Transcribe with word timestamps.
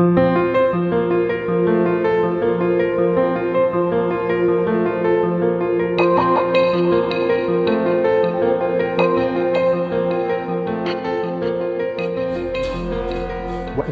Welcome, 0.00 0.16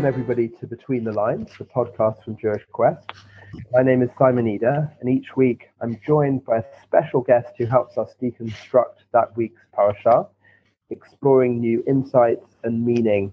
everybody, 0.07 0.48
to 0.48 0.66
Between 0.66 1.05
the 1.05 1.12
Lines, 1.12 1.50
the 1.59 1.66
podcast 1.66 2.25
from 2.25 2.38
Jewish 2.38 2.64
Quest. 2.72 3.12
My 3.72 3.82
name 3.82 4.00
is 4.00 4.09
Simon 4.18 4.48
Eder, 4.48 4.90
and 5.02 5.11
each 5.11 5.36
week 5.36 5.68
I'm 5.82 6.00
joined 6.06 6.46
by 6.46 6.56
a 6.61 6.64
special 6.82 7.20
guest 7.20 7.48
who 7.59 7.66
helps 7.66 7.98
us 7.98 8.14
deconstruct 8.22 9.04
that 9.12 9.36
week's 9.36 9.61
parasha, 9.75 10.27
exploring 10.88 11.61
new 11.61 11.84
insights 11.86 12.56
and 12.64 12.82
meaning 12.82 13.30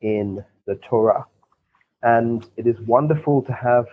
in 0.00 0.44
the 0.66 0.74
Torah. 0.90 1.24
And 2.02 2.46
it 2.56 2.66
is 2.66 2.78
wonderful 2.80 3.42
to 3.42 3.52
have 3.52 3.86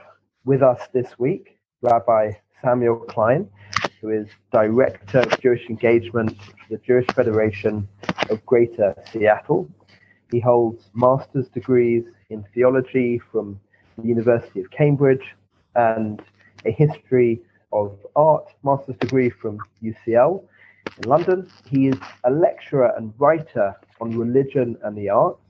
with 0.45 0.61
us 0.61 0.88
this 0.94 1.17
week 1.17 1.57
Rabbi 1.81 2.31
Samuel 2.61 2.98
Klein, 3.07 3.49
who 4.02 4.09
is 4.09 4.27
Director 4.52 5.20
of 5.20 5.39
Jewish 5.41 5.70
Engagement 5.70 6.41
for 6.41 6.55
the 6.70 6.77
Jewish 6.77 7.08
Federation 7.08 7.88
of 8.30 8.45
Greater 8.45 8.95
Seattle. 9.11 9.70
He 10.31 10.39
holds 10.39 10.89
master's 10.94 11.47
degrees 11.49 12.05
in 12.30 12.44
theology 12.53 13.20
from 13.31 13.59
the 13.97 14.08
University 14.08 14.61
of 14.61 14.72
Cambridge 14.72 15.35
and 15.75 16.22
a 16.66 16.72
history 16.72 17.41
of 17.72 17.97
art 18.16 18.47
master's 18.63 18.97
degree 18.97 19.30
from 19.30 19.59
UCL 19.83 20.44
in 21.03 21.09
London. 21.09 21.49
He 21.70 21.88
is 21.88 21.97
a 22.23 22.31
lecturer 22.31 22.94
and 22.97 23.13
writer 23.17 23.75
on 23.99 24.17
religion 24.17 24.77
and 24.83 24.97
the 24.97 25.09
arts 25.09 25.42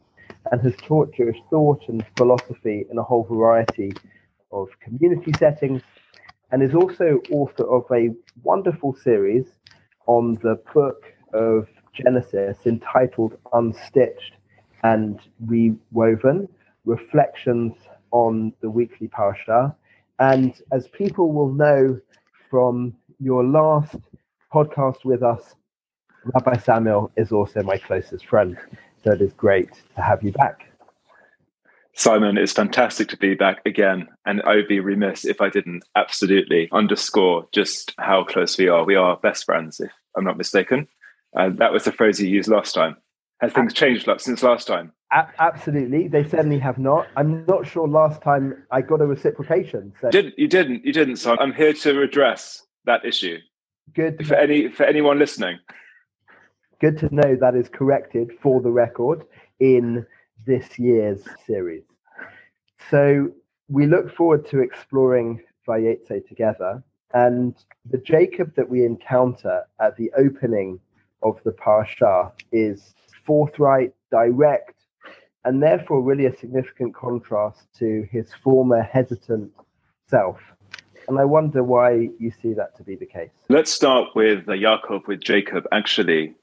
and 0.51 0.61
has 0.61 0.75
taught 0.87 1.13
Jewish 1.13 1.37
thought 1.49 1.81
and 1.87 2.05
philosophy 2.17 2.85
in 2.89 2.97
a 2.97 3.03
whole 3.03 3.23
variety 3.23 3.93
of 4.51 4.67
community 4.79 5.31
settings 5.37 5.81
and 6.51 6.61
is 6.61 6.75
also 6.75 7.21
author 7.31 7.63
of 7.63 7.85
a 7.91 8.09
wonderful 8.43 8.93
series 8.93 9.45
on 10.05 10.35
the 10.43 10.61
book 10.73 11.03
of 11.33 11.67
Genesis 11.93 12.57
entitled 12.65 13.37
Unstitched 13.53 14.33
and 14.83 15.19
Rewoven 15.45 16.47
Reflections 16.85 17.73
on 18.11 18.53
the 18.61 18.69
Weekly 18.69 19.07
Parashah. 19.07 19.75
And 20.19 20.53
as 20.71 20.87
people 20.89 21.31
will 21.31 21.53
know 21.53 21.99
from 22.49 22.93
your 23.19 23.43
last 23.43 23.95
podcast 24.53 25.05
with 25.05 25.23
us, 25.23 25.55
Rabbi 26.25 26.57
Samuel 26.57 27.11
is 27.17 27.31
also 27.31 27.63
my 27.63 27.77
closest 27.77 28.25
friend. 28.27 28.57
It 29.05 29.21
is 29.21 29.33
great 29.33 29.69
to 29.95 30.01
have 30.01 30.23
you 30.23 30.31
back. 30.31 30.71
Simon, 31.95 32.37
it's 32.37 32.53
fantastic 32.53 33.07
to 33.09 33.17
be 33.17 33.35
back 33.35 33.61
again. 33.65 34.07
And 34.25 34.41
I 34.43 34.55
would 34.55 34.67
be 34.67 34.79
remiss 34.79 35.25
if 35.25 35.41
I 35.41 35.49
didn't 35.49 35.83
absolutely 35.95 36.69
underscore 36.71 37.47
just 37.53 37.93
how 37.99 38.23
close 38.23 38.57
we 38.57 38.67
are. 38.67 38.83
We 38.83 38.95
are 38.95 39.17
best 39.17 39.45
friends, 39.45 39.79
if 39.79 39.91
I'm 40.17 40.23
not 40.23 40.37
mistaken. 40.37 40.87
And 41.33 41.57
that 41.59 41.71
was 41.71 41.83
the 41.83 41.91
phrase 41.91 42.19
you 42.19 42.27
used 42.27 42.49
last 42.49 42.73
time. 42.73 42.97
Has 43.41 43.51
things 43.51 43.73
changed 43.73 44.07
a 44.07 44.11
lot 44.11 44.21
since 44.21 44.41
last 44.41 44.67
time? 44.67 44.93
Absolutely, 45.11 46.07
they 46.07 46.23
certainly 46.23 46.57
have 46.59 46.79
not. 46.79 47.07
I'm 47.17 47.45
not 47.45 47.67
sure 47.67 47.87
last 47.87 48.21
time 48.21 48.63
I 48.71 48.81
got 48.81 49.01
a 49.01 49.05
reciprocation. 49.05 49.93
So. 50.01 50.07
You 50.07 50.11
didn't. 50.11 50.33
You 50.37 50.47
didn't. 50.47 50.85
You 50.85 50.93
didn't. 50.93 51.17
So 51.17 51.37
I'm 51.37 51.53
here 51.53 51.73
to 51.73 52.01
address 52.01 52.65
that 52.85 53.05
issue. 53.05 53.37
Good 53.93 54.25
for 54.25 54.35
any 54.35 54.69
for 54.69 54.83
anyone 54.83 55.19
listening. 55.19 55.59
Good 56.83 56.97
to 56.97 57.15
know 57.15 57.37
that 57.39 57.55
is 57.55 57.69
corrected 57.69 58.31
for 58.41 58.59
the 58.59 58.69
record 58.69 59.23
in 59.61 60.05
this 60.45 60.77
year's 60.77 61.21
series. 61.47 61.83
So 62.91 63.29
we 63.69 63.87
look 63.87 64.13
forward 64.13 64.45
to 64.49 64.59
exploring 64.59 65.41
Vayetze 65.65 66.27
together, 66.27 66.83
and 67.13 67.55
the 67.89 67.99
Jacob 67.99 68.53
that 68.57 68.67
we 68.67 68.83
encounter 68.83 69.63
at 69.79 69.95
the 69.95 70.11
opening 70.17 70.77
of 71.21 71.39
the 71.45 71.51
Parsha 71.51 72.33
is 72.51 72.93
forthright, 73.25 73.93
direct, 74.11 74.75
and 75.45 75.63
therefore 75.63 76.01
really 76.01 76.25
a 76.25 76.35
significant 76.35 76.93
contrast 76.93 77.65
to 77.79 78.05
his 78.11 78.33
former 78.43 78.81
hesitant 78.81 79.53
self. 80.09 80.37
And 81.07 81.17
I 81.19 81.25
wonder 81.25 81.63
why 81.63 82.09
you 82.19 82.31
see 82.41 82.53
that 82.53 82.75
to 82.77 82.83
be 82.83 82.95
the 82.95 83.05
case. 83.05 83.29
Let's 83.49 83.71
start 83.71 84.09
with 84.15 84.47
uh, 84.49 84.51
Yaakov, 84.51 85.07
with 85.07 85.21
Jacob, 85.21 85.65
actually, 85.71 86.33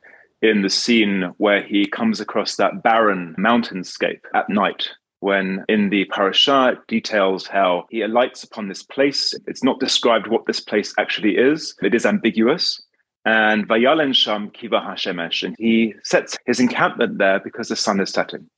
in 0.42 0.62
the 0.62 0.70
scene 0.70 1.32
where 1.38 1.62
he 1.62 1.86
comes 1.86 2.20
across 2.20 2.56
that 2.56 2.82
barren 2.82 3.34
mountainscape 3.38 4.20
at 4.34 4.48
night. 4.48 4.88
When 5.20 5.64
in 5.68 5.90
the 5.90 6.06
parasha 6.06 6.72
it 6.72 6.78
details 6.88 7.46
how 7.46 7.84
he 7.90 8.00
alights 8.00 8.42
upon 8.42 8.68
this 8.68 8.82
place. 8.82 9.34
It's 9.46 9.62
not 9.62 9.78
described 9.78 10.28
what 10.28 10.46
this 10.46 10.60
place 10.60 10.94
actually 10.98 11.36
is. 11.36 11.74
It 11.82 11.94
is 11.94 12.06
ambiguous 12.06 12.80
and 13.24 13.68
Vayalen 13.68 14.14
Sham 14.14 14.50
Kiva 14.50 14.80
Hashemesh, 14.80 15.42
and 15.42 15.54
he 15.58 15.94
sets 16.04 16.36
his 16.46 16.60
encampment 16.60 17.18
there 17.18 17.40
because 17.40 17.68
the 17.68 17.76
sun 17.76 18.00
is 18.00 18.10
setting. 18.10 18.48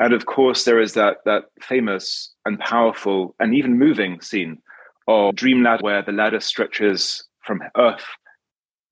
And 0.00 0.12
of 0.12 0.26
course, 0.26 0.64
there 0.64 0.80
is 0.80 0.94
that 0.94 1.18
that 1.24 1.44
famous 1.60 2.32
and 2.44 2.58
powerful 2.58 3.34
and 3.38 3.54
even 3.54 3.78
moving 3.78 4.20
scene 4.20 4.58
of 5.06 5.34
Dream 5.36 5.62
Ladder, 5.62 5.82
where 5.82 6.02
the 6.02 6.12
ladder 6.12 6.40
stretches 6.40 7.24
from 7.40 7.62
earth 7.76 8.06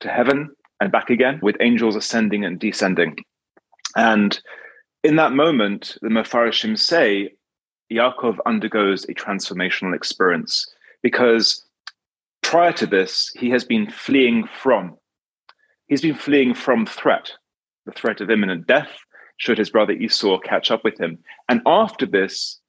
to 0.00 0.08
heaven 0.08 0.50
and 0.80 0.90
back 0.90 1.10
again, 1.10 1.38
with 1.42 1.56
angels 1.60 1.96
ascending 1.96 2.44
and 2.44 2.58
descending. 2.58 3.16
And 3.96 4.40
in 5.04 5.16
that 5.16 5.32
moment, 5.32 5.96
the 6.02 6.08
Mefarshim 6.08 6.78
say 6.78 7.34
Yaakov 7.92 8.38
undergoes 8.46 9.04
a 9.04 9.14
transformational 9.14 9.94
experience 9.94 10.66
because 11.02 11.64
prior 12.42 12.72
to 12.74 12.86
this, 12.86 13.30
he 13.36 13.50
has 13.50 13.64
been 13.64 13.90
fleeing 13.90 14.46
from 14.46 14.96
He's 15.90 16.02
been 16.02 16.14
fleeing 16.14 16.54
from 16.54 16.86
threat, 16.86 17.32
the 17.84 17.90
threat 17.90 18.20
of 18.20 18.30
imminent 18.30 18.68
death, 18.68 18.90
should 19.38 19.58
his 19.58 19.70
brother 19.70 19.92
Esau 19.92 20.38
catch 20.38 20.70
up 20.70 20.84
with 20.84 21.00
him. 21.00 21.18
And 21.48 21.60
after 21.66 22.06
this, 22.06 22.60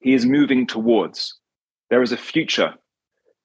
he 0.00 0.12
is 0.12 0.26
moving 0.26 0.66
towards. 0.66 1.34
There 1.88 2.02
is 2.02 2.12
a 2.12 2.18
future, 2.18 2.74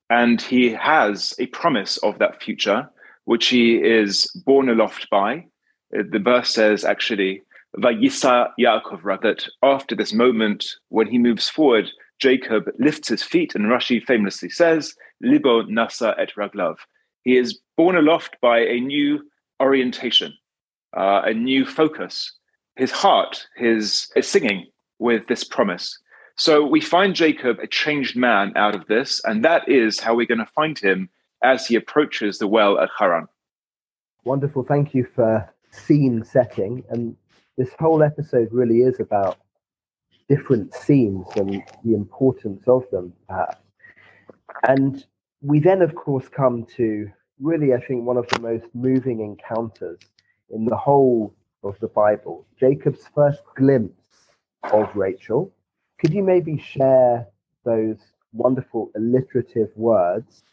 and 0.09 0.41
he 0.41 0.73
has 0.73 1.33
a 1.39 1.45
promise 1.47 1.95
of 1.99 2.19
that 2.19 2.43
future, 2.43 2.89
which 3.25 3.47
he 3.47 3.75
is 3.75 4.25
borne 4.45 4.69
aloft 4.69 5.09
by. 5.09 5.45
The 5.91 6.19
verse 6.19 6.49
says 6.49 6.83
actually, 6.83 7.43
Vayisa 7.77 8.51
Yaakov, 8.59 9.21
that 9.21 9.47
after 9.63 9.95
this 9.95 10.13
moment, 10.13 10.65
when 10.89 11.07
he 11.07 11.17
moves 11.17 11.49
forward, 11.49 11.89
Jacob 12.19 12.69
lifts 12.79 13.09
his 13.09 13.23
feet, 13.23 13.55
and 13.55 13.65
Rashi 13.65 14.03
famously 14.03 14.49
says, 14.49 14.95
Libo 15.21 15.63
nasa 15.63 16.13
et 16.17 16.31
raglav. 16.37 16.75
He 17.23 17.37
is 17.37 17.59
borne 17.77 17.95
aloft 17.95 18.37
by 18.41 18.59
a 18.59 18.79
new 18.79 19.23
orientation, 19.61 20.33
uh, 20.95 21.21
a 21.25 21.33
new 21.33 21.65
focus. 21.65 22.31
His 22.75 22.91
heart 22.91 23.47
his, 23.55 24.11
is 24.15 24.27
singing 24.27 24.67
with 24.99 25.27
this 25.27 25.43
promise. 25.43 25.97
So 26.35 26.65
we 26.65 26.81
find 26.81 27.15
Jacob 27.15 27.59
a 27.59 27.67
changed 27.67 28.15
man 28.15 28.53
out 28.55 28.75
of 28.75 28.87
this, 28.87 29.21
and 29.25 29.43
that 29.45 29.67
is 29.69 29.99
how 29.99 30.15
we're 30.15 30.25
going 30.25 30.39
to 30.39 30.45
find 30.47 30.77
him 30.77 31.09
as 31.43 31.67
he 31.67 31.75
approaches 31.75 32.39
the 32.39 32.47
well 32.47 32.79
at 32.79 32.89
Haran. 32.97 33.27
Wonderful. 34.23 34.63
Thank 34.63 34.95
you 34.95 35.05
for 35.13 35.53
scene 35.71 36.23
setting. 36.23 36.83
And 36.89 37.15
this 37.57 37.69
whole 37.77 38.01
episode 38.01 38.49
really 38.51 38.79
is 38.79 38.99
about 38.99 39.37
different 40.29 40.73
scenes 40.73 41.27
and 41.35 41.61
the 41.83 41.93
importance 41.93 42.63
of 42.67 42.89
them, 42.91 43.13
perhaps. 43.27 43.57
And 44.67 45.05
we 45.41 45.59
then, 45.59 45.81
of 45.81 45.93
course, 45.95 46.29
come 46.29 46.65
to 46.77 47.09
really, 47.41 47.73
I 47.73 47.81
think, 47.85 48.05
one 48.05 48.17
of 48.17 48.27
the 48.29 48.39
most 48.39 48.65
moving 48.73 49.19
encounters 49.19 49.99
in 50.49 50.65
the 50.65 50.77
whole 50.77 51.33
of 51.63 51.77
the 51.81 51.87
Bible. 51.87 52.45
Jacob's 52.57 53.09
first 53.13 53.41
glimpse 53.55 53.93
of 54.71 54.95
Rachel. 54.95 55.51
Could 55.99 56.13
you 56.13 56.23
maybe 56.23 56.57
share 56.57 57.27
those 57.65 57.97
wonderful 58.31 58.91
alliterative 58.95 59.69
words 59.75 60.43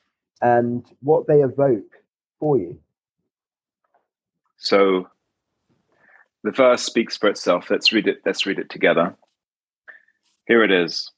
and 0.43 0.85
what 1.01 1.27
they 1.27 1.43
evoke 1.43 1.97
for 2.39 2.59
you? 2.59 2.79
So 4.57 5.09
the 6.43 6.51
verse 6.51 6.83
speaks 6.83 7.17
for 7.17 7.29
itself. 7.29 7.71
Let's 7.71 7.93
read 7.93 8.07
it. 8.07 8.21
Let's 8.25 8.47
read 8.47 8.59
it 8.59 8.71
together. 8.71 9.15
Here 10.47 10.65
it 10.65 10.71
is. 10.71 11.11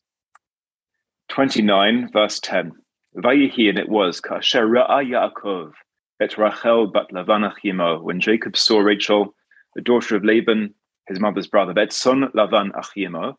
29, 1.29 2.11
verse 2.13 2.41
10. 2.41 2.73
Vayihi, 3.17 3.69
and 3.69 3.79
it 3.79 3.89
was, 3.89 4.21
Kasher 4.21 4.67
Ra'a 4.67 5.05
Yaakov, 5.05 5.73
et 6.21 6.37
Rachel 6.39 6.87
bat 6.87 7.07
Lavan 7.13 7.51
Achimo, 7.51 8.03
when 8.03 8.21
Jacob 8.21 8.57
saw 8.57 8.79
Rachel, 8.79 9.35
the 9.75 9.83
daughter 9.83 10.17
of 10.17 10.25
Laban, 10.25 10.75
his 11.09 11.21
mother's 11.21 11.47
brother, 11.47 11.73
bet 11.73 11.93
son 11.93 12.25
Lavan 12.35 12.71
Achimo, 12.73 13.35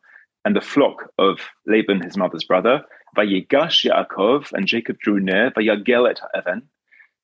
and 0.46 0.56
the 0.56 0.62
flock 0.62 1.12
of 1.18 1.40
Laban, 1.66 2.02
his 2.02 2.18
mother's 2.18 2.44
brother, 2.44 2.84
Vayigash 3.16 3.90
Yaakov, 3.90 4.52
and 4.54 4.68
Jacob 4.68 4.98
drew 5.00 5.20
near, 5.20 5.52
Vayagel 5.52 6.10
et 6.10 6.20
Evan, 6.34 6.64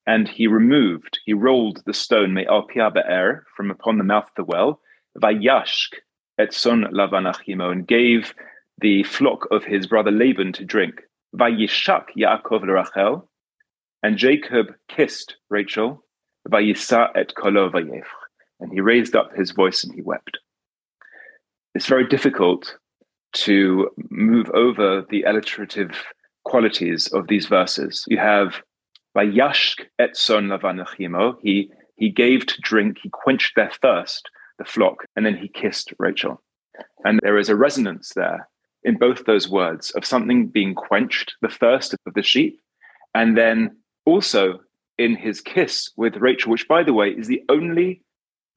and 0.06 0.28
he 0.28 0.48
removed, 0.48 1.20
he 1.26 1.34
rolled 1.34 1.84
the 1.86 1.94
stone, 1.94 2.34
me 2.34 2.46
al 2.46 2.68
be'er, 2.68 3.46
from 3.56 3.72
upon 3.72 3.98
the 3.98 4.04
mouth 4.04 4.26
of 4.26 4.36
the 4.36 4.44
well, 4.44 4.82
Vayashk 5.18 5.94
et 6.38 6.54
son 6.54 6.86
Lavan 6.92 7.32
Achimo, 7.32 7.72
and 7.72 7.88
gave 7.88 8.34
the 8.80 9.04
flock 9.04 9.48
of 9.52 9.64
his 9.64 9.88
brother 9.88 10.12
Laban 10.12 10.54
to 10.54 10.64
drink. 10.64 11.02
Vayishak 11.36 12.06
Yaakov 12.18 12.64
Rachel, 12.64 13.30
and 14.02 14.18
Jacob 14.18 14.68
kissed 14.88 15.36
Rachel. 15.50 16.04
Vayisa 16.48 17.10
et 17.16 17.34
kolo 17.36 17.72
and 18.60 18.72
he 18.72 18.82
raised 18.82 19.16
up 19.16 19.36
his 19.36 19.52
voice 19.52 19.84
and 19.84 19.94
he 19.94 20.02
wept. 20.02 20.40
It's 21.76 21.86
very 21.86 22.08
difficult 22.08 22.76
to 23.34 23.90
move 24.10 24.50
over 24.52 25.06
the 25.10 25.24
alliterative 25.24 25.92
qualities 26.46 27.08
of 27.14 27.28
these 27.28 27.46
verses. 27.46 28.04
You 28.08 28.18
have 28.18 28.62
Vayashk 29.16 29.86
et 30.00 30.16
son 30.16 30.48
lavanachimo, 30.48 31.36
he 31.42 31.72
he 31.96 32.10
gave 32.10 32.46
to 32.46 32.62
drink, 32.62 32.98
he 33.04 33.10
quenched 33.10 33.56
their 33.56 33.72
thirst, 33.82 34.30
the 34.58 34.64
flock, 34.64 35.06
and 35.16 35.26
then 35.26 35.36
he 35.36 35.50
kissed 35.50 35.94
Rachel. 36.00 36.42
And 37.04 37.20
there 37.22 37.38
is 37.38 37.50
a 37.50 37.58
resonance 37.58 38.14
there 38.16 38.48
in 38.84 38.98
both 38.98 39.26
those 39.26 39.50
words 39.50 39.92
of 39.92 40.06
something 40.06 40.48
being 40.48 40.76
quenched, 40.76 41.36
the 41.42 41.50
thirst 41.50 41.94
of 42.06 42.14
the 42.14 42.24
sheep, 42.24 42.62
and 43.14 43.38
then 43.38 43.76
also 44.06 44.60
in 44.98 45.16
his 45.16 45.42
kiss 45.42 45.92
with 45.98 46.16
Rachel, 46.18 46.52
which 46.52 46.68
by 46.68 46.84
the 46.84 46.94
way 46.94 47.10
is 47.10 47.28
the 47.28 47.44
only 47.50 48.02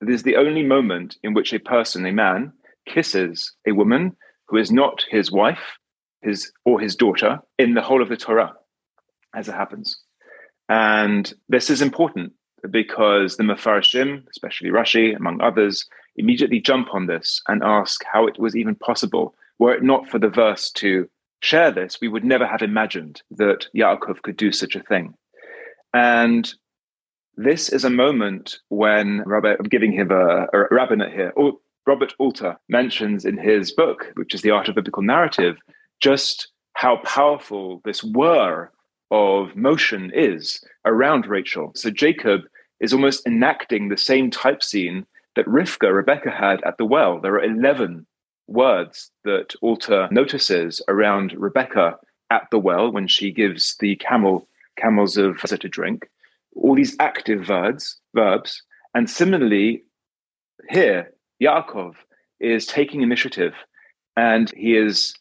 is 0.00 0.22
the 0.24 0.36
only 0.36 0.64
moment 0.64 1.16
in 1.22 1.32
which 1.34 1.52
a 1.52 1.60
person, 1.60 2.04
a 2.06 2.12
man, 2.12 2.52
kisses 2.86 3.52
a 3.66 3.72
woman 3.72 4.16
who 4.52 4.58
is 4.58 4.70
not 4.70 5.04
his 5.10 5.32
wife, 5.32 5.78
his 6.20 6.52
or 6.66 6.78
his 6.78 6.94
daughter 6.94 7.40
in 7.58 7.72
the 7.72 7.80
whole 7.80 8.02
of 8.02 8.10
the 8.10 8.18
Torah, 8.18 8.52
as 9.34 9.48
it 9.48 9.54
happens. 9.54 9.98
And 10.68 11.32
this 11.48 11.70
is 11.70 11.80
important 11.80 12.34
because 12.70 13.36
the 13.36 13.44
Mefarshim, 13.44 14.24
especially 14.30 14.68
Rashi, 14.68 15.16
among 15.16 15.40
others, 15.40 15.86
immediately 16.16 16.60
jump 16.60 16.88
on 16.92 17.06
this 17.06 17.40
and 17.48 17.62
ask 17.64 18.04
how 18.12 18.26
it 18.26 18.38
was 18.38 18.54
even 18.54 18.74
possible. 18.74 19.34
Were 19.58 19.72
it 19.72 19.82
not 19.82 20.06
for 20.08 20.18
the 20.18 20.28
verse 20.28 20.70
to 20.72 21.08
share 21.40 21.72
this, 21.72 21.98
we 22.00 22.08
would 22.08 22.24
never 22.24 22.46
have 22.46 22.60
imagined 22.60 23.22
that 23.30 23.68
Yaakov 23.74 24.20
could 24.20 24.36
do 24.36 24.52
such 24.52 24.76
a 24.76 24.82
thing. 24.82 25.14
And 25.94 26.52
this 27.36 27.70
is 27.70 27.84
a 27.84 27.90
moment 27.90 28.58
when 28.68 29.22
Robert, 29.24 29.56
I'm 29.58 29.68
giving 29.68 29.92
him 29.92 30.10
a, 30.10 30.46
a 30.52 30.66
rabbinate 30.70 31.12
here. 31.12 31.32
Robert 31.86 32.14
Alter 32.18 32.56
mentions 32.68 33.24
in 33.24 33.36
his 33.36 33.72
book, 33.72 34.12
which 34.14 34.34
is 34.34 34.42
The 34.42 34.50
Art 34.50 34.68
of 34.68 34.74
Biblical 34.74 35.02
Narrative, 35.02 35.56
just 36.00 36.48
how 36.74 36.98
powerful 36.98 37.80
this 37.84 38.02
whir 38.04 38.70
of 39.10 39.56
motion 39.56 40.10
is 40.14 40.62
around 40.84 41.26
Rachel. 41.26 41.72
So 41.74 41.90
Jacob 41.90 42.42
is 42.80 42.92
almost 42.92 43.26
enacting 43.26 43.88
the 43.88 43.96
same 43.96 44.30
type 44.30 44.62
scene 44.62 45.06
that 45.36 45.46
Rivka, 45.46 45.92
Rebecca, 45.92 46.30
had 46.30 46.62
at 46.64 46.78
the 46.78 46.84
well. 46.84 47.20
There 47.20 47.34
are 47.34 47.44
11 47.44 48.06
words 48.46 49.10
that 49.24 49.54
Alter 49.60 50.08
notices 50.10 50.82
around 50.88 51.34
Rebecca 51.36 51.96
at 52.30 52.48
the 52.50 52.58
well 52.58 52.90
when 52.90 53.06
she 53.06 53.32
gives 53.32 53.76
the 53.80 53.96
camel 53.96 54.48
camels 54.76 55.16
of 55.16 55.38
to 55.38 55.68
drink. 55.68 56.08
All 56.56 56.74
these 56.74 56.96
active 56.98 57.46
verbs, 57.46 57.98
verbs, 58.14 58.62
and 58.94 59.08
similarly 59.08 59.84
here, 60.70 61.12
Yaakov 61.42 61.94
is 62.40 62.66
taking 62.66 63.02
initiative 63.02 63.54
and 64.16 64.50
he 64.56 64.76
is 64.76 65.14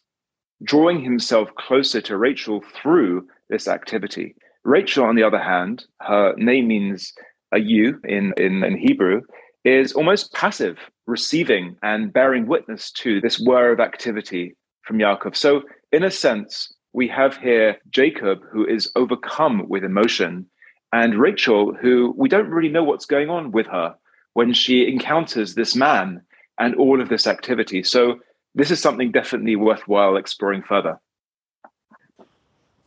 drawing 0.63 1.03
himself 1.03 1.49
closer 1.57 2.01
to 2.01 2.17
Rachel 2.17 2.61
through 2.75 3.27
this 3.49 3.67
activity. 3.67 4.35
Rachel, 4.63 5.05
on 5.05 5.15
the 5.15 5.23
other 5.23 5.39
hand, 5.39 5.85
her 6.01 6.35
name 6.37 6.67
means 6.67 7.13
a 7.51 7.59
ewe 7.59 7.99
in, 8.03 8.33
in, 8.37 8.63
in 8.63 8.77
Hebrew, 8.77 9.21
is 9.65 9.93
almost 9.93 10.33
passive, 10.33 10.77
receiving 11.07 11.75
and 11.81 12.13
bearing 12.13 12.47
witness 12.47 12.91
to 12.91 13.21
this 13.21 13.39
whir 13.39 13.71
of 13.71 13.79
activity 13.79 14.55
from 14.83 14.97
Yaakov. 14.97 15.35
So, 15.35 15.63
in 15.91 16.03
a 16.03 16.11
sense, 16.11 16.71
we 16.93 17.07
have 17.07 17.37
here 17.37 17.77
Jacob, 17.89 18.39
who 18.51 18.65
is 18.65 18.91
overcome 18.95 19.67
with 19.67 19.83
emotion, 19.83 20.45
and 20.93 21.19
Rachel, 21.19 21.73
who 21.79 22.13
we 22.17 22.29
don't 22.29 22.49
really 22.49 22.69
know 22.69 22.83
what's 22.83 23.05
going 23.05 23.29
on 23.29 23.51
with 23.51 23.67
her 23.67 23.95
when 24.33 24.53
she 24.53 24.87
encounters 24.87 25.55
this 25.55 25.75
man 25.75 26.21
and 26.57 26.75
all 26.75 27.01
of 27.01 27.09
this 27.09 27.27
activity. 27.27 27.83
So, 27.83 28.19
this 28.53 28.69
is 28.69 28.81
something 28.81 29.11
definitely 29.11 29.55
worthwhile 29.55 30.17
exploring 30.17 30.63
further. 30.63 30.99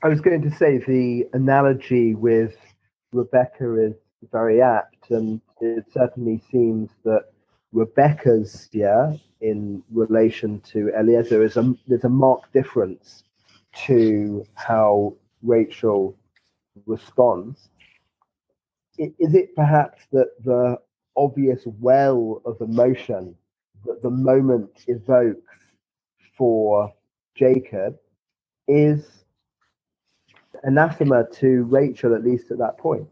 I 0.03 0.09
was 0.09 0.21
going 0.21 0.43
to 0.43 0.51
say 0.51 0.77
the 0.79 1.27
analogy 1.33 2.15
with 2.15 2.55
Rebecca 3.13 3.77
is 3.77 3.95
very 4.31 4.61
apt, 4.61 5.11
and 5.11 5.41
it 5.61 5.87
certainly 5.93 6.43
seems 6.51 6.91
that 7.05 7.31
Rebecca's 7.73 8.69
yeah 8.73 9.15
in 9.41 9.83
relation 9.93 10.61
to 10.61 10.91
Eliezer 10.99 11.43
is 11.43 11.57
a 11.57 11.75
there's 11.87 12.05
a 12.05 12.09
marked 12.09 12.53
difference 12.53 13.25
to 13.87 14.47
how 14.55 15.15
Rachel 15.43 16.17
responds. 16.87 17.69
Is 18.99 19.35
it 19.35 19.57
perhaps 19.57 20.03
that 20.13 20.29
the 20.45 20.79
obvious 21.17 21.63
well 21.81 22.43
of 22.45 22.61
emotion 22.61 23.35
that 23.87 24.03
the 24.03 24.11
moment 24.11 24.71
evokes 24.89 25.55
for 26.37 26.93
Jacob 27.35 27.97
is 28.69 29.25
anathema 30.65 31.25
to 31.35 31.65
Rachel, 31.65 32.15
at 32.15 32.25
least 32.25 32.51
at 32.51 32.59
that 32.59 32.79
point? 32.79 33.09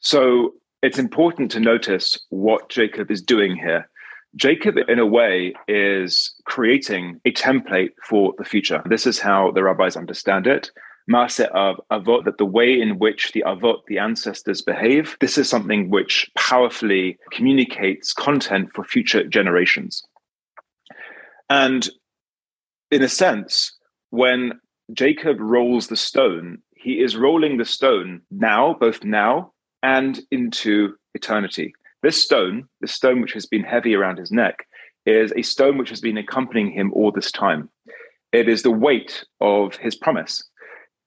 So 0.00 0.54
it's 0.82 0.98
important 0.98 1.50
to 1.52 1.60
notice 1.60 2.18
what 2.30 2.68
Jacob 2.68 3.10
is 3.10 3.22
doing 3.22 3.56
here. 3.56 3.88
Jacob, 4.36 4.76
in 4.88 4.98
a 4.98 5.06
way, 5.06 5.54
is 5.66 6.34
creating 6.44 7.20
a 7.24 7.32
template 7.32 7.90
for 8.04 8.34
the 8.38 8.44
future. 8.44 8.82
This 8.88 9.06
is 9.06 9.18
how 9.18 9.50
the 9.52 9.64
rabbis 9.64 9.96
understand 9.96 10.46
it. 10.46 10.70
Maase 11.10 11.46
of 11.48 11.80
Avot, 11.90 12.24
that 12.24 12.38
the 12.38 12.44
way 12.44 12.80
in 12.80 12.98
which 12.98 13.32
the 13.32 13.42
Avot, 13.46 13.80
the 13.86 13.98
ancestors, 13.98 14.62
behave, 14.62 15.16
this 15.20 15.38
is 15.38 15.48
something 15.48 15.90
which 15.90 16.30
powerfully 16.36 17.18
communicates 17.32 18.12
content 18.12 18.70
for 18.74 18.84
future 18.84 19.24
generations. 19.24 20.02
And 21.48 21.88
in 22.90 23.02
a 23.02 23.08
sense, 23.08 23.74
when 24.10 24.60
Jacob 24.92 25.38
rolls 25.40 25.88
the 25.88 25.96
stone, 25.96 26.58
he 26.76 27.00
is 27.00 27.16
rolling 27.16 27.56
the 27.56 27.64
stone 27.64 28.22
now, 28.30 28.76
both 28.78 29.04
now 29.04 29.52
and 29.82 30.20
into 30.30 30.94
eternity. 31.14 31.72
This 32.02 32.22
stone, 32.22 32.68
the 32.80 32.86
stone 32.86 33.20
which 33.20 33.32
has 33.32 33.46
been 33.46 33.64
heavy 33.64 33.94
around 33.94 34.18
his 34.18 34.30
neck, 34.30 34.66
is 35.04 35.32
a 35.36 35.42
stone 35.42 35.78
which 35.78 35.90
has 35.90 36.00
been 36.00 36.18
accompanying 36.18 36.70
him 36.70 36.92
all 36.92 37.10
this 37.10 37.32
time. 37.32 37.68
It 38.32 38.48
is 38.48 38.62
the 38.62 38.70
weight 38.70 39.24
of 39.40 39.76
his 39.76 39.96
promise. 39.96 40.44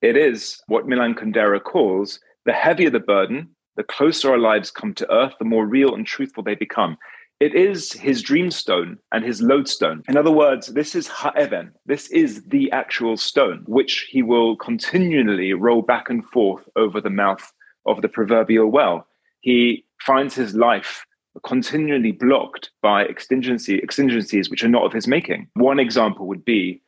It 0.01 0.17
is 0.17 0.61
what 0.67 0.87
Milan 0.87 1.13
Kundera 1.13 1.63
calls 1.63 2.19
the 2.45 2.53
heavier 2.53 2.89
the 2.89 2.99
burden, 2.99 3.49
the 3.75 3.83
closer 3.83 4.31
our 4.31 4.39
lives 4.39 4.71
come 4.71 4.93
to 4.95 5.11
earth, 5.11 5.33
the 5.37 5.45
more 5.45 5.67
real 5.67 5.93
and 5.93 6.05
truthful 6.05 6.43
they 6.43 6.55
become. 6.55 6.97
It 7.39 7.55
is 7.55 7.93
his 7.93 8.21
dream 8.21 8.51
stone 8.51 8.97
and 9.11 9.23
his 9.23 9.41
lodestone. 9.41 10.03
In 10.07 10.17
other 10.17 10.31
words, 10.31 10.67
this 10.67 10.95
is 10.95 11.07
Ha'even. 11.07 11.71
This 11.85 12.07
is 12.09 12.43
the 12.45 12.71
actual 12.71 13.17
stone, 13.17 13.63
which 13.67 14.07
he 14.09 14.21
will 14.21 14.55
continually 14.57 15.53
roll 15.53 15.81
back 15.81 16.09
and 16.09 16.25
forth 16.25 16.67
over 16.75 17.01
the 17.01 17.09
mouth 17.09 17.51
of 17.85 18.01
the 18.01 18.09
proverbial 18.09 18.67
well. 18.67 19.07
He 19.41 19.85
finds 20.05 20.35
his 20.35 20.53
life 20.55 21.05
continually 21.43 22.11
blocked 22.11 22.71
by 22.81 23.05
exigency, 23.05 23.81
exigencies 23.81 24.49
which 24.49 24.63
are 24.63 24.69
not 24.69 24.83
of 24.83 24.93
his 24.93 25.07
making. 25.07 25.47
One 25.53 25.79
example 25.79 26.27
would 26.27 26.45
be 26.45 26.81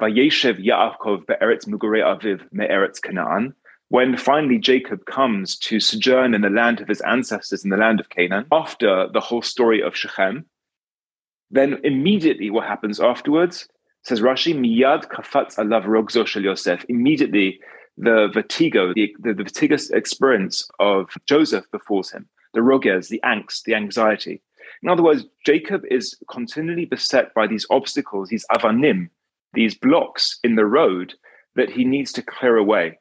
Vayeshev 0.00 0.64
Yaakov 0.64 1.26
be'eretz 1.26 1.66
mugure 1.66 2.02
aviv 2.02 2.40
me'eretz 2.52 3.00
Canaan, 3.00 3.54
when 3.88 4.16
finally 4.16 4.58
Jacob 4.58 5.04
comes 5.06 5.56
to 5.58 5.78
sojourn 5.78 6.34
in 6.34 6.40
the 6.40 6.50
land 6.50 6.80
of 6.80 6.88
his 6.88 7.00
ancestors 7.02 7.64
in 7.64 7.70
the 7.70 7.76
land 7.76 8.00
of 8.00 8.08
Canaan, 8.08 8.46
after 8.50 9.08
the 9.12 9.20
whole 9.20 9.42
story 9.42 9.82
of 9.82 9.96
Shechem, 9.96 10.46
then 11.50 11.78
immediately 11.84 12.50
what 12.50 12.66
happens 12.66 12.98
afterwards, 12.98 13.68
says 14.02 14.20
Rashi, 14.20 14.54
miyad 14.54 15.08
kafatz 15.08 15.56
alav 15.56 15.84
rogzo 15.84 16.26
shel 16.26 16.42
Yosef. 16.42 16.84
Immediately 16.88 17.60
the 17.96 18.28
vertigo, 18.34 18.92
the, 18.94 19.14
the, 19.20 19.34
the 19.34 19.90
experience 19.94 20.68
of 20.80 21.10
Joseph 21.26 21.70
befalls 21.70 22.10
him, 22.10 22.28
the 22.54 22.62
roges, 22.62 23.08
the 23.08 23.20
angst, 23.24 23.62
the 23.64 23.74
anxiety. 23.74 24.42
In 24.82 24.88
other 24.88 25.02
words, 25.02 25.24
Jacob 25.46 25.82
is 25.90 26.16
continually 26.28 26.84
beset 26.84 27.32
by 27.34 27.46
these 27.46 27.66
obstacles, 27.70 28.28
these 28.28 28.44
avanim, 28.50 29.08
these 29.54 29.74
blocks 29.74 30.38
in 30.44 30.56
the 30.56 30.66
road 30.66 31.14
that 31.56 31.70
he 31.70 31.84
needs 31.84 32.12
to 32.12 32.22
clear 32.22 32.56
away. 32.56 32.98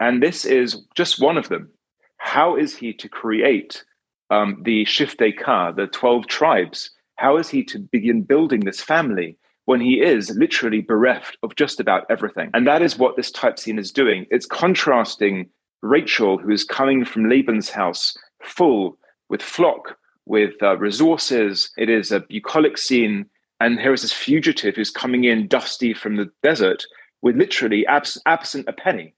And 0.00 0.22
this 0.22 0.44
is 0.44 0.82
just 0.94 1.20
one 1.20 1.38
of 1.38 1.48
them. 1.48 1.70
How 2.18 2.56
is 2.56 2.76
he 2.76 2.92
to 2.94 3.08
create 3.08 3.84
um, 4.30 4.62
the 4.64 4.84
Shiftei 4.84 5.36
Ka, 5.36 5.72
the 5.72 5.86
12 5.86 6.26
tribes? 6.26 6.90
How 7.16 7.36
is 7.36 7.48
he 7.48 7.64
to 7.64 7.78
begin 7.78 8.22
building 8.22 8.60
this 8.60 8.80
family 8.80 9.38
when 9.66 9.80
he 9.80 10.00
is 10.00 10.30
literally 10.36 10.80
bereft 10.80 11.38
of 11.42 11.56
just 11.56 11.80
about 11.80 12.04
everything. 12.10 12.50
And 12.54 12.66
that 12.66 12.82
is 12.82 12.98
what 12.98 13.16
this 13.16 13.30
type 13.30 13.58
scene 13.58 13.78
is 13.78 13.90
doing. 13.90 14.26
It's 14.30 14.46
contrasting 14.46 15.48
Rachel, 15.82 16.38
who 16.38 16.50
is 16.50 16.64
coming 16.64 17.04
from 17.04 17.28
Laban's 17.28 17.70
house 17.70 18.16
full 18.42 18.98
with 19.28 19.42
flock, 19.42 19.96
with 20.26 20.54
uh, 20.62 20.76
resources. 20.76 21.70
It 21.76 21.88
is 21.88 22.12
a 22.12 22.20
bucolic 22.20 22.78
scene 22.78 23.26
And 23.60 23.80
here 23.80 23.92
is 23.92 24.02
this 24.02 24.12
fugitive 24.12 24.76
who's 24.76 24.90
coming 24.90 25.24
in 25.24 25.48
dusty 25.48 25.94
from 25.94 26.16
the 26.16 26.30
desert 26.42 26.84
with 27.22 27.36
literally 27.36 27.86
abs- 27.86 28.20
absent 28.26 28.68
a 28.68 28.72
penny. 28.72 29.14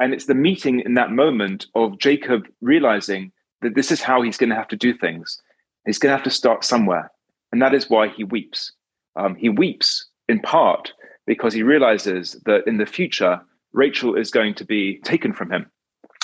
And 0.00 0.12
it's 0.12 0.26
the 0.26 0.34
meeting 0.34 0.80
in 0.80 0.94
that 0.94 1.10
moment 1.10 1.66
of 1.74 1.98
Jacob 1.98 2.46
realizing 2.60 3.32
that 3.60 3.74
this 3.74 3.90
is 3.90 4.02
how 4.02 4.22
he's 4.22 4.36
going 4.36 4.50
to 4.50 4.56
have 4.56 4.68
to 4.68 4.76
do 4.76 4.96
things. 4.96 5.40
He's 5.86 5.98
going 5.98 6.10
to 6.10 6.16
have 6.16 6.24
to 6.24 6.30
start 6.30 6.64
somewhere. 6.64 7.10
And 7.52 7.60
that 7.60 7.74
is 7.74 7.90
why 7.90 8.08
he 8.08 8.24
weeps. 8.24 8.72
Um, 9.16 9.34
he 9.34 9.48
weeps 9.48 10.06
in 10.28 10.40
part 10.40 10.92
because 11.26 11.52
he 11.52 11.62
realizes 11.62 12.40
that 12.46 12.66
in 12.66 12.78
the 12.78 12.86
future, 12.86 13.40
Rachel 13.72 14.14
is 14.14 14.30
going 14.30 14.54
to 14.54 14.64
be 14.64 14.98
taken 15.04 15.32
from 15.32 15.50
him. 15.50 15.70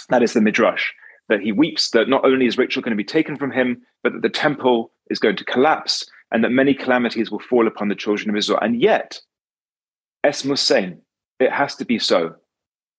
That 0.08 0.22
is 0.22 0.32
the 0.32 0.40
Midrash, 0.40 0.90
that 1.28 1.40
he 1.40 1.52
weeps 1.52 1.90
that 1.90 2.08
not 2.08 2.24
only 2.24 2.46
is 2.46 2.58
Rachel 2.58 2.82
going 2.82 2.96
to 2.96 2.96
be 2.96 3.04
taken 3.04 3.36
from 3.36 3.50
him, 3.50 3.82
but 4.02 4.12
that 4.12 4.22
the 4.22 4.28
temple 4.28 4.90
is 5.10 5.18
going 5.18 5.36
to 5.36 5.44
collapse 5.44 6.04
and 6.30 6.44
that 6.44 6.50
many 6.50 6.74
calamities 6.74 7.30
will 7.30 7.38
fall 7.38 7.66
upon 7.66 7.88
the 7.88 7.94
children 7.94 8.30
of 8.30 8.36
Israel. 8.36 8.58
And 8.60 8.80
yet, 8.80 9.20
Es 10.24 10.42
Musain, 10.42 10.98
it 11.40 11.52
has 11.52 11.74
to 11.76 11.84
be 11.84 11.98
so. 11.98 12.34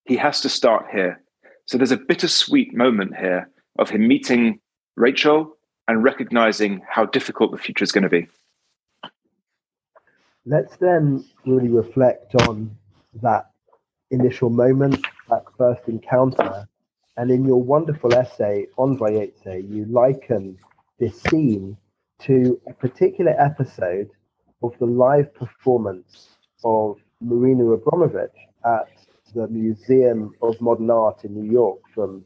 He 0.05 0.15
has 0.17 0.41
to 0.41 0.49
start 0.49 0.87
here. 0.91 1.21
So 1.65 1.77
there's 1.77 1.91
a 1.91 1.97
bittersweet 1.97 2.73
moment 2.73 3.15
here 3.15 3.49
of 3.77 3.89
him 3.89 4.07
meeting 4.07 4.59
Rachel 4.95 5.57
and 5.87 6.03
recognizing 6.03 6.81
how 6.89 7.05
difficult 7.05 7.51
the 7.51 7.57
future 7.57 7.83
is 7.83 7.91
going 7.91 8.03
to 8.03 8.09
be. 8.09 8.27
Let's 10.45 10.77
then 10.77 11.25
really 11.45 11.69
reflect 11.69 12.33
on 12.47 12.75
that 13.21 13.51
initial 14.09 14.49
moment, 14.49 15.05
that 15.29 15.43
first 15.57 15.81
encounter. 15.87 16.67
And 17.17 17.29
in 17.29 17.45
your 17.45 17.61
wonderful 17.61 18.13
essay 18.13 18.67
on 18.77 18.97
Vayetze, 18.97 19.69
you 19.69 19.85
liken 19.85 20.57
this 20.99 21.21
scene 21.23 21.77
to 22.19 22.59
a 22.67 22.73
particular 22.73 23.35
episode 23.39 24.09
of 24.61 24.73
the 24.79 24.85
live 24.85 25.33
performance 25.33 26.29
of 26.63 26.97
Marina 27.21 27.63
Abramović 27.63 28.29
at 28.65 28.89
the 29.33 29.47
Museum 29.47 30.33
of 30.41 30.59
Modern 30.59 30.89
Art 30.89 31.23
in 31.23 31.33
New 31.33 31.49
York 31.51 31.79
from 31.93 32.25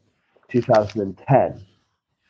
2010. 0.50 1.66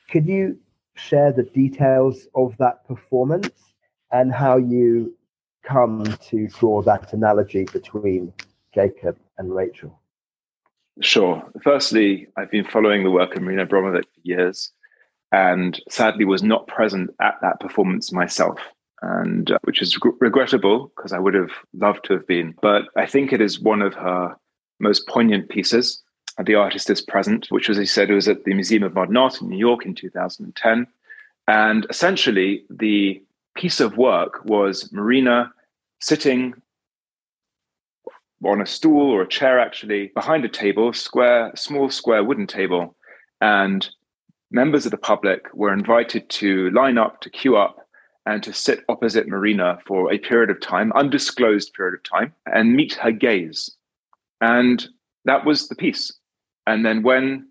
Could 0.10 0.27
you 0.27 0.60
share 0.96 1.32
the 1.32 1.43
details 1.43 2.27
of 2.36 2.55
that 2.60 2.86
performance 2.88 3.74
and 4.12 4.32
how 4.32 4.58
you 4.58 5.15
come 5.63 6.03
to 6.29 6.48
draw 6.48 6.82
that 6.82 7.13
analogy 7.13 7.65
between 7.72 8.34
Jacob 8.74 9.17
and 9.38 9.53
Rachel? 9.53 10.00
Sure. 11.01 11.43
Firstly, 11.63 12.27
I've 12.38 12.51
been 12.51 12.65
following 12.65 13.03
the 13.03 13.12
work 13.12 13.36
of 13.36 13.41
Marina 13.41 13.65
Abramović 13.65 14.03
for 14.03 14.22
years 14.22 14.72
and 15.34 15.82
sadly 15.90 16.25
was 16.25 16.44
not 16.44 16.68
present 16.68 17.10
at 17.20 17.36
that 17.42 17.60
performance 17.60 18.13
myself. 18.13 18.60
And 19.02 19.52
uh, 19.52 19.58
which 19.63 19.82
is 19.82 19.98
regrettable 20.22 20.94
because 20.96 21.12
I 21.12 21.20
would 21.20 21.34
have 21.34 21.52
loved 21.74 22.06
to 22.06 22.13
have 22.13 22.25
been. 22.25 22.56
But 22.62 22.84
I 22.96 23.06
think 23.06 23.34
it 23.34 23.42
is 23.42 23.60
one 23.60 23.82
of 23.82 23.94
her 23.96 24.38
most 24.80 25.08
poignant 25.08 25.50
pieces. 25.50 26.02
The 26.42 26.56
artist 26.56 26.90
is 26.90 27.02
present, 27.02 27.48
which, 27.50 27.70
as 27.70 27.78
I 27.78 27.84
said, 27.84 28.10
was 28.10 28.30
at 28.30 28.46
the 28.46 28.54
Museum 28.54 28.84
of 28.84 28.94
Modern 28.94 29.18
Art 29.18 29.42
in 29.42 29.50
New 29.50 29.58
York 29.58 29.86
in 29.86 29.94
2010. 29.94 30.88
And 31.48 31.86
essentially, 31.90 32.63
the 32.70 33.22
piece 33.56 33.82
of 33.82 33.98
work 33.98 34.46
was 34.46 34.90
Marina 34.94 35.52
sitting 36.00 36.54
on 38.46 38.62
a 38.62 38.66
stool 38.66 39.12
or 39.12 39.24
a 39.24 39.28
chair, 39.28 39.60
actually, 39.60 40.12
behind 40.16 40.46
a 40.46 40.50
table, 40.50 40.94
square, 40.94 41.52
small 41.56 41.90
square 41.90 42.24
wooden 42.24 42.48
table. 42.48 42.96
And 43.42 43.88
members 44.54 44.86
of 44.86 44.92
the 44.92 44.98
public 44.98 45.48
were 45.54 45.74
invited 45.74 46.30
to 46.30 46.70
line 46.70 46.98
up, 46.98 47.20
to 47.22 47.30
queue 47.30 47.58
up, 47.58 47.78
and 48.26 48.42
to 48.44 48.54
sit 48.54 48.86
opposite 48.88 49.28
Marina 49.28 49.80
for 49.86 50.14
a 50.14 50.18
period 50.18 50.50
of 50.50 50.62
time, 50.62 50.94
undisclosed 50.94 51.74
period 51.74 51.96
of 51.96 52.04
time, 52.04 52.34
and 52.46 52.76
meet 52.76 52.94
her 52.94 53.12
gaze. 53.12 53.70
And 54.40 54.88
that 55.26 55.46
was 55.46 55.68
the 55.68 55.76
piece. 55.76 56.14
And 56.68 56.86
then 56.86 57.04
when 57.04 57.48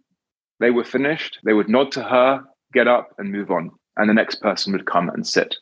they 0.60 0.70
were 0.70 0.84
finished, 0.84 1.38
they 1.44 1.52
would 1.52 1.68
nod 1.68 1.92
to 1.92 2.02
her, 2.02 2.44
get 2.72 2.88
up, 2.88 3.10
and 3.18 3.30
move 3.30 3.50
on. 3.50 3.70
And 3.96 4.08
the 4.08 4.14
next 4.14 4.36
person 4.36 4.72
would 4.72 4.86
come 4.86 5.10
and 5.10 5.26
sit. 5.26 5.56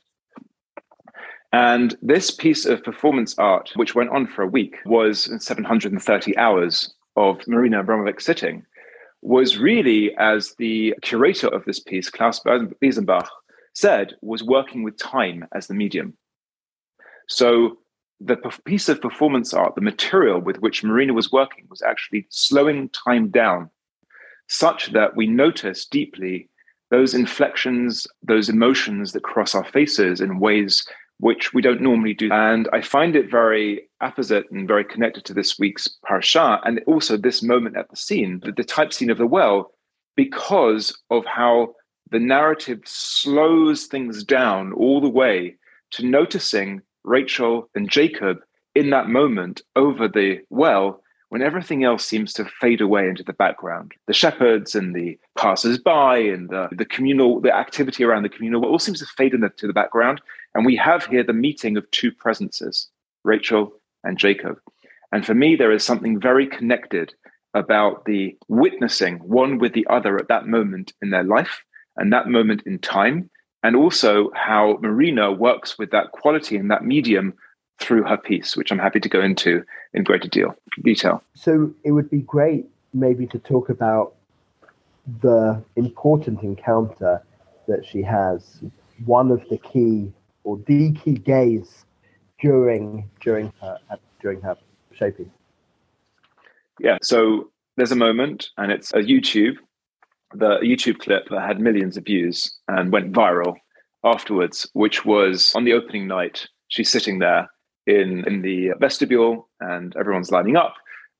And 1.52 1.96
this 2.00 2.30
piece 2.30 2.64
of 2.64 2.84
performance 2.84 3.36
art, 3.38 3.72
which 3.74 3.96
went 3.96 4.10
on 4.10 4.28
for 4.28 4.42
a 4.42 4.46
week, 4.46 4.76
was 4.84 5.28
730 5.44 6.36
hours 6.36 6.94
of 7.16 7.40
Marina 7.48 7.82
Abramović 7.82 8.20
sitting, 8.22 8.64
was 9.22 9.58
really, 9.58 10.14
as 10.16 10.54
the 10.56 10.94
curator 11.02 11.48
of 11.48 11.64
this 11.64 11.78
piece, 11.78 12.08
Klaus 12.10 12.40
Biesenbach, 12.40 13.28
said, 13.74 14.14
was 14.22 14.42
working 14.42 14.82
with 14.82 14.96
time 14.96 15.46
as 15.52 15.66
the 15.66 15.74
medium. 15.74 16.16
So 17.28 17.78
the 18.20 18.36
piece 18.64 18.88
of 18.88 19.00
performance 19.00 19.54
art, 19.54 19.74
the 19.74 19.80
material 19.80 20.40
with 20.40 20.60
which 20.60 20.84
Marina 20.84 21.12
was 21.12 21.32
working, 21.32 21.66
was 21.70 21.82
actually 21.82 22.26
slowing 22.28 22.88
time 22.90 23.28
down 23.28 23.70
such 24.48 24.92
that 24.92 25.16
we 25.16 25.26
notice 25.26 25.86
deeply 25.86 26.48
those 26.90 27.14
inflections, 27.14 28.06
those 28.22 28.48
emotions 28.48 29.12
that 29.12 29.22
cross 29.22 29.54
our 29.54 29.64
faces 29.64 30.20
in 30.20 30.40
ways 30.40 30.84
which 31.20 31.52
we 31.52 31.62
don't 31.62 31.80
normally 31.80 32.14
do. 32.14 32.30
And 32.32 32.68
I 32.72 32.80
find 32.80 33.14
it 33.14 33.30
very 33.30 33.88
apposite 34.00 34.50
and 34.50 34.66
very 34.66 34.84
connected 34.84 35.24
to 35.26 35.34
this 35.34 35.58
week's 35.58 35.88
parasha, 36.04 36.60
and 36.64 36.80
also 36.86 37.16
this 37.16 37.42
moment 37.42 37.76
at 37.76 37.88
the 37.90 37.96
scene, 37.96 38.40
the, 38.42 38.52
the 38.52 38.64
type 38.64 38.92
scene 38.92 39.10
of 39.10 39.18
the 39.18 39.26
well, 39.26 39.72
because 40.16 40.98
of 41.10 41.24
how 41.26 41.74
the 42.10 42.18
narrative 42.18 42.80
slows 42.84 43.86
things 43.86 44.24
down 44.24 44.72
all 44.72 45.00
the 45.00 45.08
way 45.08 45.54
to 45.92 46.04
noticing 46.04 46.82
Rachel 47.04 47.68
and 47.74 47.88
Jacob 47.88 48.38
in 48.74 48.90
that 48.90 49.08
moment 49.08 49.62
over 49.76 50.08
the 50.08 50.40
well 50.50 51.02
when 51.30 51.42
everything 51.42 51.84
else 51.84 52.04
seems 52.04 52.32
to 52.34 52.44
fade 52.60 52.80
away 52.80 53.08
into 53.08 53.22
the 53.22 53.32
background. 53.32 53.92
The 54.06 54.12
shepherds 54.12 54.74
and 54.74 54.94
the 54.94 55.18
passers-by 55.38 56.18
and 56.18 56.50
the, 56.50 56.68
the 56.72 56.84
communal, 56.84 57.40
the 57.40 57.54
activity 57.54 58.04
around 58.04 58.24
the 58.24 58.28
communal 58.28 58.66
all 58.66 58.80
seems 58.80 58.98
to 58.98 59.06
fade 59.16 59.32
into 59.32 59.66
the 59.66 59.72
background. 59.72 60.20
And 60.54 60.66
we 60.66 60.76
have 60.76 61.06
here 61.06 61.22
the 61.22 61.32
meeting 61.32 61.76
of 61.76 61.90
two 61.92 62.10
presences, 62.10 62.88
Rachel 63.24 63.72
and 64.02 64.18
Jacob. 64.18 64.58
And 65.12 65.24
for 65.24 65.34
me, 65.34 65.54
there 65.54 65.72
is 65.72 65.84
something 65.84 66.20
very 66.20 66.46
connected 66.46 67.14
about 67.54 68.04
the 68.04 68.36
witnessing 68.48 69.18
one 69.18 69.58
with 69.58 69.72
the 69.72 69.86
other 69.88 70.16
at 70.18 70.28
that 70.28 70.46
moment 70.46 70.92
in 71.00 71.10
their 71.10 71.24
life 71.24 71.64
and 71.96 72.12
that 72.12 72.28
moment 72.28 72.62
in 72.66 72.78
time, 72.78 73.30
and 73.62 73.76
also 73.76 74.30
how 74.34 74.78
Marina 74.80 75.30
works 75.30 75.78
with 75.78 75.90
that 75.90 76.10
quality 76.12 76.56
and 76.56 76.70
that 76.70 76.84
medium 76.84 77.34
through 77.80 78.04
her 78.04 78.16
piece, 78.16 78.56
which 78.56 78.70
I'm 78.70 78.78
happy 78.78 79.00
to 79.00 79.08
go 79.08 79.20
into 79.20 79.64
in 79.94 80.04
greater 80.04 80.28
deal, 80.28 80.54
detail. 80.82 81.22
So 81.34 81.72
it 81.82 81.92
would 81.92 82.10
be 82.10 82.20
great 82.20 82.66
maybe 82.92 83.26
to 83.28 83.38
talk 83.38 83.68
about 83.68 84.14
the 85.22 85.62
important 85.76 86.42
encounter 86.42 87.22
that 87.66 87.84
she 87.84 88.02
has, 88.02 88.62
one 89.04 89.30
of 89.30 89.42
the 89.48 89.58
key 89.58 90.12
or 90.44 90.58
the 90.66 90.92
key 90.92 91.14
gaze 91.14 91.84
during 92.40 93.08
during 93.20 93.52
her 93.60 93.78
during 94.20 94.40
her 94.42 94.56
shaping. 94.92 95.30
Yeah, 96.78 96.98
so 97.02 97.50
there's 97.76 97.92
a 97.92 97.96
moment, 97.96 98.48
and 98.56 98.72
it's 98.72 98.92
a 98.92 98.98
YouTube, 98.98 99.56
the 100.34 100.58
YouTube 100.62 100.98
clip 100.98 101.28
that 101.30 101.40
had 101.40 101.60
millions 101.60 101.96
of 101.96 102.04
views 102.04 102.58
and 102.68 102.92
went 102.92 103.12
viral 103.12 103.56
afterwards, 104.04 104.68
which 104.72 105.04
was 105.04 105.52
on 105.54 105.64
the 105.64 105.72
opening 105.72 106.06
night. 106.06 106.46
She's 106.68 106.90
sitting 106.90 107.18
there 107.18 107.48
in 107.86 108.24
in 108.26 108.42
the 108.42 108.70
vestibule, 108.78 109.48
and 109.60 109.96
everyone's 109.96 110.30
lining 110.30 110.56
up. 110.56 110.74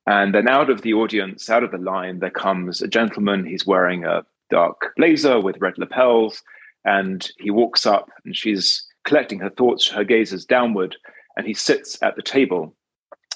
And 0.07 0.35
then 0.35 0.49
out 0.49 0.71
of 0.71 0.83
the 0.83 0.95
audience, 0.95 1.50
out 1.50 1.64
of 1.64 1.71
the 1.71 1.79
line, 1.79 2.19
there 2.19 2.31
comes 2.31 2.81
a 2.81 2.88
gentleman. 2.88 3.45
He's 3.45 3.67
wearing 3.67 4.05
a 4.05 4.25
dark 4.50 4.93
blazer 4.97 5.40
with 5.40 5.61
red 5.61 5.79
lapels, 5.79 6.43
and 6.85 7.29
he 7.38 7.50
walks 7.50 7.87
up, 7.87 8.11
and 8.25 8.37
she's 8.37 8.85
collecting 9.05 9.38
her 9.40 9.50
thoughts, 9.50 9.88
her 9.88 10.05
gazes 10.05 10.45
downward, 10.45 10.97
and 11.37 11.47
he 11.47 11.55
sits 11.55 12.02
at 12.02 12.17
the 12.17 12.23
table, 12.23 12.75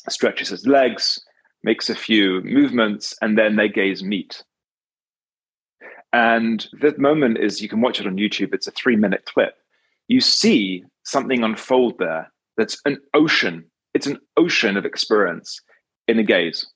stretches 0.08 0.48
his 0.48 0.66
legs, 0.66 1.20
makes 1.62 1.88
a 1.88 1.94
few 1.94 2.42
movements, 2.42 3.14
and 3.22 3.38
then 3.38 3.56
their 3.56 3.68
gaze 3.68 4.02
meet. 4.02 4.42
And 6.12 6.66
that 6.80 6.98
moment 6.98 7.38
is 7.38 7.60
you 7.60 7.68
can 7.68 7.80
watch 7.80 8.00
it 8.00 8.06
on 8.06 8.16
YouTube, 8.16 8.54
it's 8.54 8.68
a 8.68 8.72
three 8.72 8.96
minute 8.96 9.24
clip. 9.26 9.56
You 10.08 10.20
see 10.20 10.84
something 11.02 11.42
unfold 11.42 11.98
there 11.98 12.30
that's 12.56 12.80
an 12.84 12.98
ocean. 13.14 13.64
It's 13.94 14.06
an 14.06 14.18
ocean 14.36 14.76
of 14.76 14.84
experience 14.84 15.60
in 16.08 16.18
a 16.18 16.22
gaze. 16.22 16.66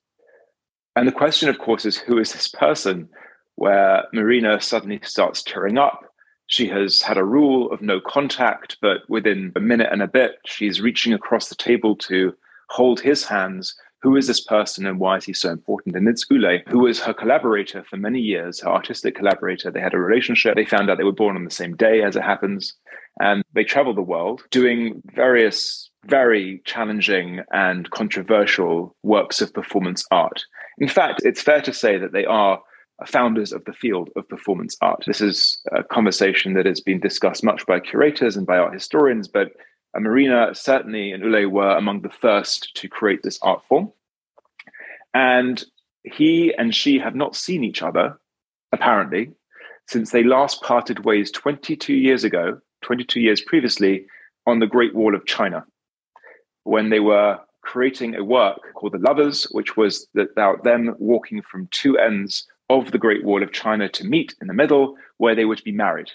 And 0.95 1.07
the 1.07 1.13
question, 1.13 1.49
of 1.49 1.59
course, 1.59 1.85
is 1.85 1.97
who 1.97 2.17
is 2.17 2.33
this 2.33 2.47
person? 2.47 3.09
Where 3.55 4.05
Marina 4.13 4.61
suddenly 4.61 4.99
starts 5.03 5.43
tearing 5.43 5.77
up, 5.77 6.09
she 6.49 6.67
has 6.69 7.01
had 7.01 7.17
a 7.17 7.23
rule 7.23 7.71
of 7.71 7.81
no 7.81 8.01
contact, 8.01 8.77
but 8.81 9.01
within 9.07 9.51
a 9.55 9.59
minute 9.59 9.89
and 9.91 10.01
a 10.01 10.07
bit, 10.07 10.37
she's 10.45 10.81
reaching 10.81 11.13
across 11.13 11.47
the 11.47 11.55
table 11.55 11.95
to 11.97 12.33
hold 12.69 12.99
his 12.99 13.23
hands. 13.23 13.75
Who 14.01 14.15
is 14.15 14.25
this 14.25 14.41
person 14.41 14.87
and 14.87 14.99
why 14.99 15.17
is 15.17 15.25
he 15.25 15.33
so 15.33 15.51
important? 15.51 15.95
And 15.95 16.07
it's 16.07 16.25
Ulay, 16.27 16.67
who 16.67 16.79
was 16.79 17.01
her 17.01 17.13
collaborator 17.13 17.83
for 17.83 17.97
many 17.97 18.19
years, 18.19 18.61
her 18.61 18.69
artistic 18.69 19.15
collaborator. 19.15 19.69
They 19.69 19.79
had 19.79 19.93
a 19.93 19.99
relationship. 19.99 20.55
They 20.55 20.65
found 20.65 20.89
out 20.89 20.97
they 20.97 21.03
were 21.03 21.11
born 21.11 21.35
on 21.35 21.43
the 21.43 21.51
same 21.51 21.75
day, 21.75 22.01
as 22.01 22.15
it 22.15 22.23
happens. 22.23 22.73
And 23.19 23.43
they 23.53 23.63
travel 23.63 23.93
the 23.93 24.01
world 24.01 24.43
doing 24.51 25.01
various 25.13 25.89
very 26.05 26.61
challenging 26.65 27.41
and 27.51 27.89
controversial 27.91 28.95
works 29.03 29.41
of 29.41 29.53
performance 29.53 30.05
art. 30.11 30.43
In 30.77 30.87
fact, 30.87 31.21
it's 31.25 31.41
fair 31.41 31.61
to 31.61 31.73
say 31.73 31.97
that 31.97 32.13
they 32.13 32.25
are 32.25 32.61
founders 33.05 33.51
of 33.51 33.63
the 33.65 33.73
field 33.73 34.09
of 34.15 34.27
performance 34.27 34.77
art. 34.81 35.03
This 35.07 35.21
is 35.21 35.61
a 35.71 35.83
conversation 35.83 36.53
that 36.53 36.65
has 36.65 36.81
been 36.81 36.99
discussed 36.99 37.43
much 37.43 37.65
by 37.65 37.79
curators 37.79 38.35
and 38.35 38.45
by 38.45 38.57
art 38.57 38.73
historians, 38.73 39.27
but 39.27 39.51
Marina 39.95 40.53
certainly 40.53 41.11
and 41.11 41.23
Ulay 41.23 41.49
were 41.49 41.75
among 41.75 42.01
the 42.01 42.09
first 42.09 42.75
to 42.75 42.87
create 42.87 43.23
this 43.23 43.39
art 43.41 43.61
form. 43.67 43.91
And 45.13 45.63
he 46.03 46.53
and 46.57 46.75
she 46.75 46.99
have 46.99 47.15
not 47.15 47.35
seen 47.35 47.63
each 47.63 47.81
other, 47.81 48.19
apparently, 48.71 49.31
since 49.87 50.11
they 50.11 50.23
last 50.23 50.61
parted 50.61 51.03
ways 51.05 51.31
22 51.31 51.93
years 51.93 52.23
ago, 52.23 52.59
22 52.81 53.19
years 53.19 53.41
previously, 53.41 54.05
on 54.47 54.59
the 54.59 54.67
Great 54.67 54.95
Wall 54.95 55.13
of 55.15 55.25
China, 55.25 55.65
when 56.63 56.89
they 56.89 56.99
were 56.99 57.39
creating 57.61 58.15
a 58.15 58.23
work 58.23 58.59
called 58.73 58.93
The 58.93 58.99
Lovers, 58.99 59.43
which 59.51 59.77
was 59.77 60.07
about 60.17 60.63
them 60.63 60.95
walking 60.97 61.41
from 61.41 61.67
two 61.71 61.97
ends 61.97 62.47
of 62.69 62.91
the 62.91 62.97
Great 62.97 63.23
Wall 63.23 63.43
of 63.43 63.51
China 63.51 63.89
to 63.89 64.03
meet 64.03 64.35
in 64.41 64.47
the 64.47 64.53
middle, 64.53 64.95
where 65.17 65.35
they 65.35 65.45
were 65.45 65.55
to 65.55 65.63
be 65.63 65.71
married. 65.71 66.09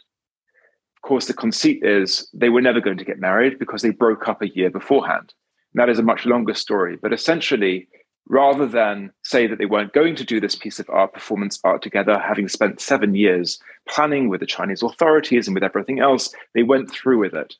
Of 0.96 1.02
course, 1.02 1.26
the 1.26 1.34
conceit 1.34 1.82
is 1.82 2.28
they 2.32 2.48
were 2.48 2.62
never 2.62 2.80
going 2.80 2.98
to 2.98 3.04
get 3.04 3.18
married 3.18 3.58
because 3.58 3.82
they 3.82 3.90
broke 3.90 4.26
up 4.28 4.40
a 4.40 4.48
year 4.48 4.70
beforehand. 4.70 5.34
And 5.72 5.80
that 5.80 5.90
is 5.90 5.98
a 5.98 6.02
much 6.02 6.24
longer 6.24 6.54
story. 6.54 6.96
But 6.96 7.12
essentially, 7.12 7.88
rather 8.28 8.66
than 8.66 9.12
say 9.22 9.46
that 9.46 9.58
they 9.58 9.66
weren't 9.66 9.92
going 9.92 10.16
to 10.16 10.24
do 10.24 10.40
this 10.40 10.54
piece 10.54 10.78
of 10.78 10.88
art, 10.88 11.12
performance 11.12 11.60
art 11.64 11.82
together, 11.82 12.18
having 12.18 12.48
spent 12.48 12.80
seven 12.80 13.14
years 13.14 13.58
planning 13.88 14.28
with 14.28 14.40
the 14.40 14.46
Chinese 14.46 14.82
authorities 14.82 15.46
and 15.46 15.54
with 15.54 15.62
everything 15.62 16.00
else, 16.00 16.32
they 16.54 16.62
went 16.62 16.90
through 16.90 17.18
with 17.18 17.34
it. 17.34 17.54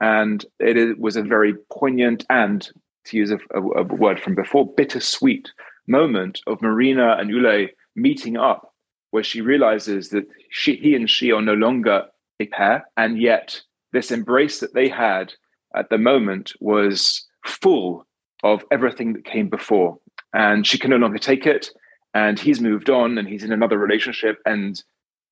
And 0.00 0.44
it 0.58 0.98
was 0.98 1.16
a 1.16 1.22
very 1.22 1.54
poignant 1.72 2.24
and, 2.30 2.68
to 3.06 3.16
use 3.16 3.30
a, 3.30 3.38
a, 3.54 3.60
a 3.60 3.82
word 3.82 4.20
from 4.20 4.34
before, 4.34 4.72
bittersweet 4.74 5.50
moment 5.86 6.40
of 6.46 6.62
Marina 6.62 7.16
and 7.18 7.30
Ulay 7.30 7.70
meeting 7.96 8.36
up, 8.36 8.74
where 9.10 9.24
she 9.24 9.40
realizes 9.40 10.10
that 10.10 10.28
she, 10.50 10.76
he 10.76 10.94
and 10.94 11.08
she 11.08 11.32
are 11.32 11.42
no 11.42 11.54
longer 11.54 12.04
a 12.38 12.46
pair, 12.46 12.86
and 12.96 13.20
yet 13.20 13.60
this 13.92 14.10
embrace 14.10 14.60
that 14.60 14.74
they 14.74 14.88
had 14.88 15.32
at 15.74 15.90
the 15.90 15.98
moment 15.98 16.52
was 16.60 17.26
full 17.44 18.06
of 18.42 18.64
everything 18.70 19.12
that 19.12 19.24
came 19.24 19.48
before 19.48 19.98
and 20.32 20.66
she 20.66 20.78
can 20.78 20.90
no 20.90 20.96
longer 20.96 21.18
take 21.18 21.46
it. 21.46 21.70
And 22.14 22.38
he's 22.38 22.60
moved 22.60 22.90
on 22.90 23.18
and 23.18 23.28
he's 23.28 23.44
in 23.44 23.52
another 23.52 23.78
relationship 23.78 24.38
and 24.44 24.82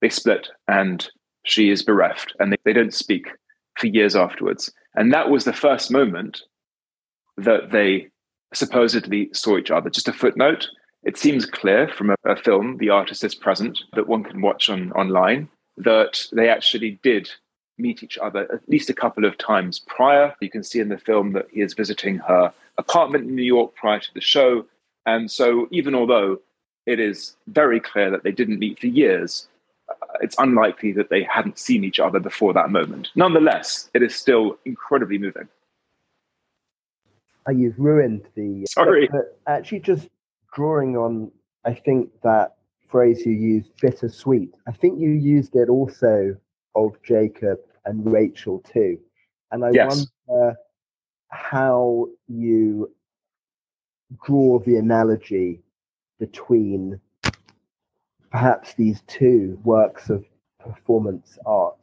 they 0.00 0.08
split 0.08 0.48
and 0.68 1.08
she 1.44 1.70
is 1.70 1.82
bereft 1.82 2.34
and 2.38 2.52
they, 2.52 2.56
they 2.64 2.72
don't 2.72 2.94
speak 2.94 3.28
for 3.76 3.88
years 3.88 4.14
afterwards. 4.14 4.72
And 4.94 5.12
that 5.12 5.30
was 5.30 5.44
the 5.44 5.52
first 5.52 5.90
moment 5.90 6.42
that 7.36 7.70
they 7.70 8.08
supposedly 8.54 9.30
saw 9.32 9.58
each 9.58 9.70
other. 9.70 9.90
Just 9.90 10.08
a 10.08 10.12
footnote 10.12 10.68
it 11.04 11.16
seems 11.16 11.46
clear 11.46 11.88
from 11.88 12.10
a, 12.10 12.16
a 12.24 12.36
film 12.36 12.76
the 12.78 12.90
artist 12.90 13.22
is 13.24 13.34
present 13.34 13.78
that 13.94 14.08
one 14.08 14.24
can 14.24 14.40
watch 14.40 14.68
on 14.68 14.92
online 14.92 15.48
that 15.76 16.26
they 16.32 16.48
actually 16.48 16.98
did 17.02 17.30
meet 17.78 18.02
each 18.02 18.18
other 18.18 18.52
at 18.52 18.68
least 18.68 18.90
a 18.90 18.94
couple 18.94 19.24
of 19.24 19.38
times 19.38 19.78
prior. 19.78 20.34
You 20.40 20.50
can 20.50 20.64
see 20.64 20.80
in 20.80 20.88
the 20.88 20.98
film 20.98 21.32
that 21.32 21.46
he 21.52 21.60
is 21.60 21.74
visiting 21.74 22.18
her 22.18 22.52
apartment 22.76 23.24
in 23.24 23.34
new 23.34 23.42
york 23.42 23.74
prior 23.74 24.00
to 24.00 24.14
the 24.14 24.20
show 24.20 24.64
and 25.08 25.30
so, 25.30 25.68
even 25.70 25.94
although 25.94 26.38
it 26.84 27.00
is 27.00 27.36
very 27.46 27.80
clear 27.80 28.10
that 28.10 28.24
they 28.24 28.32
didn't 28.32 28.58
meet 28.58 28.78
for 28.78 28.88
years, 28.88 29.48
uh, 29.88 29.94
it's 30.20 30.36
unlikely 30.38 30.92
that 30.92 31.08
they 31.08 31.22
hadn't 31.22 31.58
seen 31.58 31.82
each 31.82 31.98
other 31.98 32.20
before 32.20 32.52
that 32.52 32.70
moment. 32.70 33.08
Nonetheless, 33.14 33.88
it 33.94 34.02
is 34.02 34.14
still 34.14 34.58
incredibly 34.66 35.16
moving. 35.16 35.48
Oh, 37.46 37.52
you've 37.52 37.78
ruined 37.78 38.22
the. 38.34 38.66
Sorry. 38.68 39.08
But 39.10 39.38
actually, 39.46 39.80
just 39.80 40.08
drawing 40.54 40.96
on, 40.96 41.30
I 41.64 41.72
think 41.72 42.10
that 42.22 42.56
phrase 42.90 43.24
you 43.24 43.32
used, 43.32 43.70
bittersweet. 43.80 44.54
I 44.66 44.72
think 44.72 45.00
you 45.00 45.10
used 45.10 45.56
it 45.56 45.70
also 45.70 46.36
of 46.74 46.96
Jacob 47.02 47.58
and 47.86 48.12
Rachel 48.12 48.62
too. 48.70 48.98
And 49.52 49.64
I 49.64 49.70
yes. 49.72 50.06
wonder 50.28 50.56
how 51.30 52.08
you 52.28 52.90
draw 54.24 54.58
the 54.60 54.76
analogy 54.76 55.60
between 56.18 57.00
perhaps 58.30 58.74
these 58.74 59.02
two 59.06 59.58
works 59.64 60.10
of 60.10 60.24
performance 60.58 61.38
art? 61.46 61.76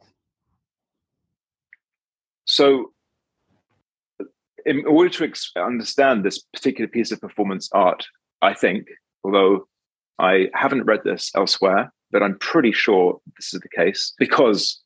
So, 2.44 2.92
in 4.64 4.84
order 4.86 5.10
to 5.10 5.32
understand 5.56 6.24
this 6.24 6.40
particular 6.52 6.88
piece 6.88 7.12
of 7.12 7.20
performance 7.20 7.68
art, 7.72 8.06
I 8.42 8.54
think, 8.54 8.86
although 9.24 9.68
I 10.18 10.48
haven't 10.54 10.84
read 10.84 11.00
this 11.04 11.30
elsewhere, 11.34 11.92
but 12.10 12.22
I'm 12.22 12.38
pretty 12.38 12.72
sure 12.72 13.20
this 13.36 13.52
is 13.52 13.60
the 13.60 13.68
case 13.68 14.14
because 14.18 14.80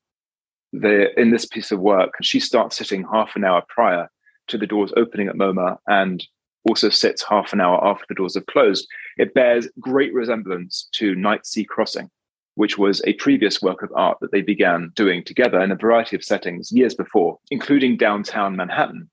the, 0.73 1.19
in 1.19 1.31
this 1.31 1.47
piece 1.47 1.73
of 1.73 1.81
work, 1.81 2.15
she 2.23 2.41
starts 2.41 2.77
sitting 2.77 3.05
half 3.11 3.37
an 3.37 3.45
hour 3.45 3.63
prior 3.69 4.11
to 4.49 4.59
the 4.59 4.67
doors 4.67 4.93
opening 4.97 5.29
at 5.29 5.37
MoMA 5.37 5.79
and 5.87 6.27
also 6.69 6.89
sits 6.91 7.23
half 7.23 7.53
an 7.53 7.61
hour 7.61 7.83
after 7.85 8.05
the 8.09 8.15
doors 8.15 8.35
have 8.35 8.47
closed, 8.47 8.87
it 9.17 9.35
bears 9.35 9.69
great 9.79 10.13
resemblance 10.13 10.89
to 10.93 11.15
Night 11.15 11.47
Sea 11.47 11.65
Crossing, 11.65 12.11
which 12.55 12.79
was 12.79 13.03
a 13.07 13.15
previous 13.15 13.63
work 13.63 13.83
of 13.83 13.91
art 13.95 14.19
that 14.21 14.33
they 14.33 14.43
began 14.43 14.93
doing 14.95 15.25
together 15.25 15.61
in 15.61 15.71
a 15.71 15.77
variety 15.77 16.17
of 16.17 16.25
settings 16.25 16.71
years 16.71 16.95
before, 16.95 17.39
including 17.51 17.97
downtown 17.97 18.57
Manhattan 18.57 19.11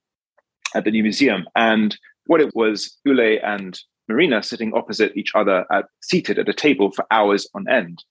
at 0.74 0.84
the 0.84 0.90
New 0.90 1.02
Museum. 1.02 1.46
And 1.56 1.96
what 2.26 2.40
it 2.40 2.54
was, 2.54 2.96
Ulay 3.06 3.42
and 3.42 3.78
Marina 4.08 4.42
sitting 4.42 4.74
opposite 4.74 5.16
each 5.16 5.32
other, 5.34 5.64
at, 5.72 5.86
seated 6.02 6.38
at 6.38 6.48
a 6.48 6.54
table 6.54 6.90
for 6.92 7.06
hours 7.10 7.48
on 7.54 7.68
end. 7.68 8.04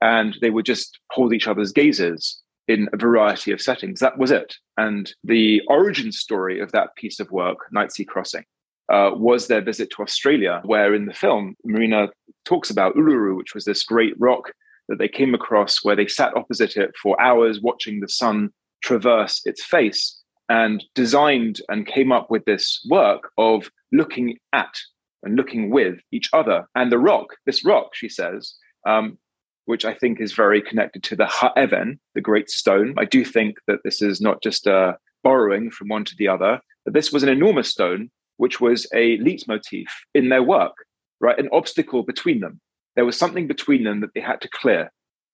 And 0.00 0.36
they 0.40 0.50
would 0.50 0.64
just 0.64 0.98
hold 1.10 1.32
each 1.32 1.46
other's 1.46 1.72
gazes 1.72 2.42
in 2.68 2.88
a 2.92 2.96
variety 2.96 3.52
of 3.52 3.60
settings. 3.60 4.00
That 4.00 4.18
was 4.18 4.30
it. 4.30 4.54
And 4.76 5.12
the 5.24 5.62
origin 5.68 6.12
story 6.12 6.60
of 6.60 6.72
that 6.72 6.94
piece 6.96 7.20
of 7.20 7.30
work, 7.30 7.58
Night 7.72 7.92
Sea 7.92 8.04
Crossing, 8.04 8.44
uh, 8.92 9.10
was 9.14 9.48
their 9.48 9.62
visit 9.62 9.90
to 9.90 10.02
Australia, 10.02 10.60
where 10.64 10.94
in 10.94 11.06
the 11.06 11.14
film, 11.14 11.56
Marina 11.64 12.08
talks 12.44 12.70
about 12.70 12.94
Uluru, 12.94 13.36
which 13.36 13.54
was 13.54 13.64
this 13.64 13.82
great 13.82 14.14
rock 14.18 14.52
that 14.88 14.98
they 14.98 15.08
came 15.08 15.34
across 15.34 15.82
where 15.82 15.96
they 15.96 16.06
sat 16.06 16.36
opposite 16.36 16.76
it 16.76 16.90
for 17.02 17.20
hours 17.20 17.60
watching 17.62 18.00
the 18.00 18.08
sun 18.08 18.50
traverse 18.82 19.40
its 19.44 19.64
face 19.64 20.20
and 20.48 20.84
designed 20.94 21.60
and 21.68 21.86
came 21.86 22.12
up 22.12 22.30
with 22.30 22.44
this 22.44 22.84
work 22.90 23.30
of 23.38 23.70
looking 23.92 24.36
at 24.52 24.74
and 25.22 25.36
looking 25.36 25.70
with 25.70 25.98
each 26.10 26.28
other. 26.32 26.66
And 26.74 26.92
the 26.92 26.98
rock, 26.98 27.36
this 27.46 27.64
rock, 27.64 27.94
she 27.94 28.08
says, 28.08 28.54
um, 28.86 29.16
which 29.64 29.84
I 29.84 29.94
think 29.94 30.20
is 30.20 30.32
very 30.32 30.60
connected 30.60 31.02
to 31.04 31.16
the 31.16 31.26
Ha'even, 31.26 31.98
the 32.14 32.20
great 32.20 32.50
stone. 32.50 32.94
I 32.98 33.04
do 33.04 33.24
think 33.24 33.56
that 33.68 33.78
this 33.84 34.02
is 34.02 34.20
not 34.20 34.42
just 34.42 34.66
a 34.66 34.74
uh, 34.74 34.92
borrowing 35.22 35.70
from 35.70 35.88
one 35.88 36.04
to 36.04 36.16
the 36.18 36.26
other, 36.26 36.60
but 36.84 36.92
this 36.92 37.12
was 37.12 37.22
an 37.22 37.28
enormous 37.28 37.70
stone 37.70 38.10
which 38.42 38.60
was 38.60 38.88
a 38.92 39.18
leitmotif 39.18 39.86
in 40.16 40.28
their 40.28 40.42
work, 40.42 40.74
right? 41.20 41.38
An 41.38 41.48
obstacle 41.52 42.02
between 42.02 42.40
them. 42.40 42.60
There 42.96 43.04
was 43.04 43.16
something 43.16 43.46
between 43.46 43.84
them 43.84 44.00
that 44.00 44.10
they 44.16 44.20
had 44.20 44.40
to 44.40 44.48
clear, 44.60 44.90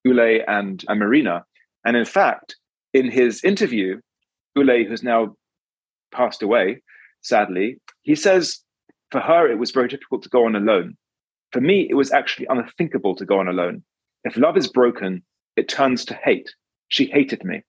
Ulay 0.07 0.45
and, 0.47 0.85
Marina. 0.91 1.43
And 1.87 1.97
in 1.97 2.05
fact, 2.05 2.57
in 2.93 3.11
his 3.11 3.43
interview, 3.43 3.99
Ulay, 4.59 4.87
who's 4.87 5.03
now 5.03 5.35
passed 6.13 6.43
away, 6.43 6.83
sadly, 7.23 7.79
he 8.03 8.15
says 8.15 8.59
for 9.11 9.23
her 9.23 9.51
it 9.51 9.59
was 9.59 9.71
very 9.71 9.89
difficult 9.89 10.23
to 10.25 10.29
go 10.29 10.45
on 10.45 10.55
alone. 10.55 10.95
For 11.53 11.63
me, 11.63 11.87
it 11.89 11.95
was 11.95 12.13
actually 12.13 12.47
unthinkable 12.51 13.17
to 13.17 13.25
go 13.25 13.41
on 13.41 13.49
alone. 13.49 13.83
If 14.25 14.37
love 14.37 14.59
is 14.59 14.69
broken, 14.69 15.23
it 15.57 15.67
turns 15.71 16.05
to 16.05 16.15
hate. 16.15 16.51
She 16.89 17.07
hated 17.07 17.43
me. 17.43 17.63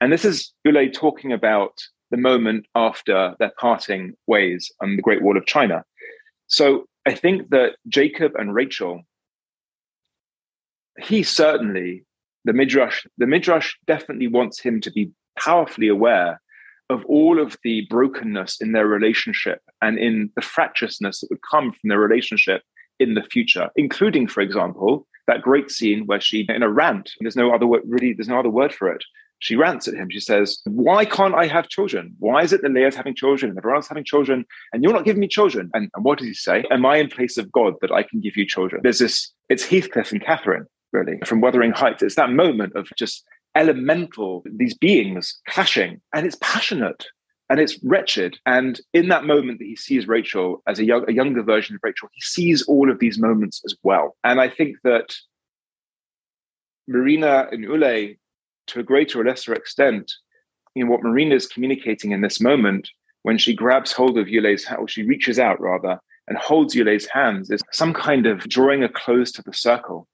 And 0.00 0.12
this 0.12 0.24
is 0.24 0.52
Ulay 0.66 0.92
talking 0.92 1.32
about 1.32 1.74
the 2.10 2.16
moment 2.16 2.66
after 2.74 3.34
their 3.38 3.52
parting 3.58 4.14
ways 4.26 4.70
on 4.80 4.96
the 4.96 5.02
Great 5.02 5.22
Wall 5.22 5.36
of 5.36 5.46
China. 5.46 5.84
So 6.48 6.86
I 7.06 7.14
think 7.14 7.50
that 7.50 7.76
Jacob 7.88 8.32
and 8.34 8.54
Rachel, 8.54 9.02
he 10.98 11.22
certainly, 11.22 12.04
the 12.44 12.52
Midrash, 12.52 13.06
the 13.18 13.26
Midrash 13.26 13.74
definitely 13.86 14.28
wants 14.28 14.60
him 14.60 14.80
to 14.80 14.90
be 14.90 15.12
powerfully 15.38 15.88
aware 15.88 16.40
of 16.90 17.04
all 17.04 17.40
of 17.40 17.56
the 17.62 17.86
brokenness 17.88 18.60
in 18.60 18.72
their 18.72 18.86
relationship 18.86 19.60
and 19.80 19.98
in 19.98 20.30
the 20.34 20.42
fractiousness 20.42 21.20
that 21.20 21.30
would 21.30 21.40
come 21.48 21.70
from 21.72 21.88
their 21.88 22.00
relationship 22.00 22.62
in 22.98 23.14
the 23.14 23.22
future, 23.22 23.70
including, 23.76 24.26
for 24.26 24.40
example, 24.40 25.06
that 25.28 25.42
great 25.42 25.70
scene 25.70 26.04
where 26.06 26.20
she, 26.20 26.44
in 26.48 26.62
a 26.62 26.68
rant, 26.68 27.12
there's 27.20 27.36
no 27.36 27.54
other 27.54 27.66
word, 27.66 27.82
really, 27.86 28.12
there's 28.12 28.28
no 28.28 28.40
other 28.40 28.50
word 28.50 28.74
for 28.74 28.92
it, 28.92 29.04
she 29.40 29.56
rants 29.56 29.88
at 29.88 29.94
him. 29.94 30.08
She 30.10 30.20
says, 30.20 30.60
Why 30.64 31.04
can't 31.04 31.34
I 31.34 31.46
have 31.46 31.68
children? 31.68 32.14
Why 32.18 32.42
is 32.42 32.52
it 32.52 32.62
that 32.62 32.72
Leah's 32.72 32.94
having 32.94 33.14
children 33.14 33.50
and 33.50 33.58
everyone 33.58 33.78
else 33.78 33.88
having 33.88 34.04
children 34.04 34.44
and 34.72 34.82
you're 34.82 34.92
not 34.92 35.04
giving 35.04 35.20
me 35.20 35.28
children? 35.28 35.70
And, 35.74 35.90
and 35.94 36.04
what 36.04 36.18
does 36.18 36.28
he 36.28 36.34
say? 36.34 36.64
Am 36.70 36.86
I 36.86 36.96
in 36.96 37.08
place 37.08 37.36
of 37.36 37.50
God 37.50 37.74
that 37.80 37.90
I 37.90 38.02
can 38.02 38.20
give 38.20 38.36
you 38.36 38.46
children? 38.46 38.82
There's 38.82 39.00
this, 39.00 39.32
it's 39.48 39.64
Heathcliff 39.64 40.12
and 40.12 40.24
Catherine, 40.24 40.66
really, 40.92 41.18
from 41.24 41.40
Wuthering 41.40 41.72
Heights. 41.72 42.02
It's 42.02 42.14
that 42.14 42.30
moment 42.30 42.76
of 42.76 42.88
just 42.96 43.24
elemental, 43.56 44.44
these 44.44 44.74
beings 44.74 45.40
clashing, 45.48 46.00
and 46.14 46.26
it's 46.26 46.36
passionate 46.40 47.06
and 47.48 47.58
it's 47.58 47.82
wretched. 47.82 48.38
And 48.46 48.80
in 48.94 49.08
that 49.08 49.24
moment 49.24 49.58
that 49.58 49.64
he 49.64 49.74
sees 49.74 50.06
Rachel 50.06 50.62
as 50.68 50.78
a, 50.78 50.84
young, 50.84 51.04
a 51.08 51.12
younger 51.12 51.42
version 51.42 51.74
of 51.74 51.80
Rachel, 51.82 52.08
he 52.12 52.20
sees 52.20 52.62
all 52.62 52.90
of 52.90 53.00
these 53.00 53.18
moments 53.18 53.60
as 53.64 53.74
well. 53.82 54.16
And 54.22 54.40
I 54.40 54.48
think 54.48 54.76
that 54.84 55.16
Marina 56.86 57.48
and 57.50 57.64
Ulay, 57.64 58.18
to 58.70 58.80
a 58.80 58.84
greater 58.84 59.20
or 59.20 59.24
lesser 59.24 59.54
extent, 59.54 60.12
know, 60.76 60.90
what 60.90 61.02
Marina 61.02 61.34
is 61.34 61.46
communicating 61.46 62.12
in 62.12 62.20
this 62.20 62.40
moment 62.40 62.88
when 63.22 63.38
she 63.38 63.54
grabs 63.54 63.92
hold 63.92 64.18
of 64.18 64.26
Ulay's 64.26 64.64
hand, 64.64 64.80
or 64.80 64.88
she 64.88 65.02
reaches 65.02 65.38
out 65.38 65.60
rather, 65.60 65.98
and 66.28 66.38
holds 66.38 66.74
Ulay's 66.74 67.06
hands, 67.06 67.50
is 67.50 67.60
some 67.72 67.92
kind 67.92 68.26
of 68.26 68.40
drawing 68.48 68.82
a 68.82 68.88
close 68.88 69.32
to 69.32 69.42
the 69.42 69.52
circle 69.52 70.08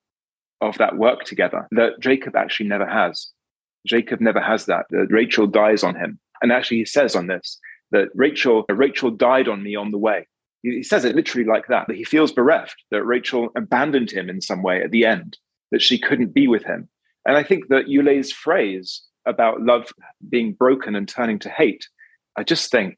of 0.61 0.77
that 0.79 0.97
work 0.97 1.25
together 1.25 1.69
that 1.73 2.01
Jacob 2.01 2.35
actually 2.35 2.69
never 2.69 2.87
has. 2.87 3.31
Jacob 3.87 4.21
never 4.21 4.41
has 4.41 4.67
that. 4.67 4.87
that 4.91 5.09
Rachel 5.11 5.47
dies 5.47 5.85
on 5.85 5.95
him. 5.95 6.19
And 6.43 6.53
actually, 6.53 6.79
he 6.79 6.85
says 6.85 7.15
on 7.15 7.27
this 7.27 7.59
that 7.93 8.09
Rachel, 8.15 8.65
Rachel 8.69 9.11
died 9.11 9.49
on 9.49 9.63
me 9.63 9.77
on 9.77 9.91
the 9.91 9.99
way. 9.99 10.27
He 10.63 10.83
says 10.83 11.05
it 11.05 11.15
literally 11.15 11.47
like 11.47 11.69
that, 11.69 11.87
that 11.87 11.97
he 11.97 12.03
feels 12.05 12.33
bereft, 12.33 12.83
that 12.91 13.05
Rachel 13.05 13.51
abandoned 13.57 14.11
him 14.11 14.29
in 14.29 14.41
some 14.41 14.63
way 14.63 14.83
at 14.83 14.91
the 14.91 15.07
end, 15.07 15.39
that 15.71 15.83
she 15.83 15.99
couldn't 15.99 16.35
be 16.35 16.49
with 16.49 16.65
him. 16.65 16.89
And 17.27 17.37
I 17.37 17.43
think 17.43 17.69
that 17.69 17.87
Ulay's 17.87 18.33
phrase 18.33 19.03
about 19.27 19.61
love 19.61 19.93
being 20.29 20.53
broken 20.53 20.95
and 20.95 21.09
turning 21.09 21.39
to 21.41 21.51
hate, 21.51 21.87
I 22.37 22.45
just 22.45 22.71
think 22.71 22.97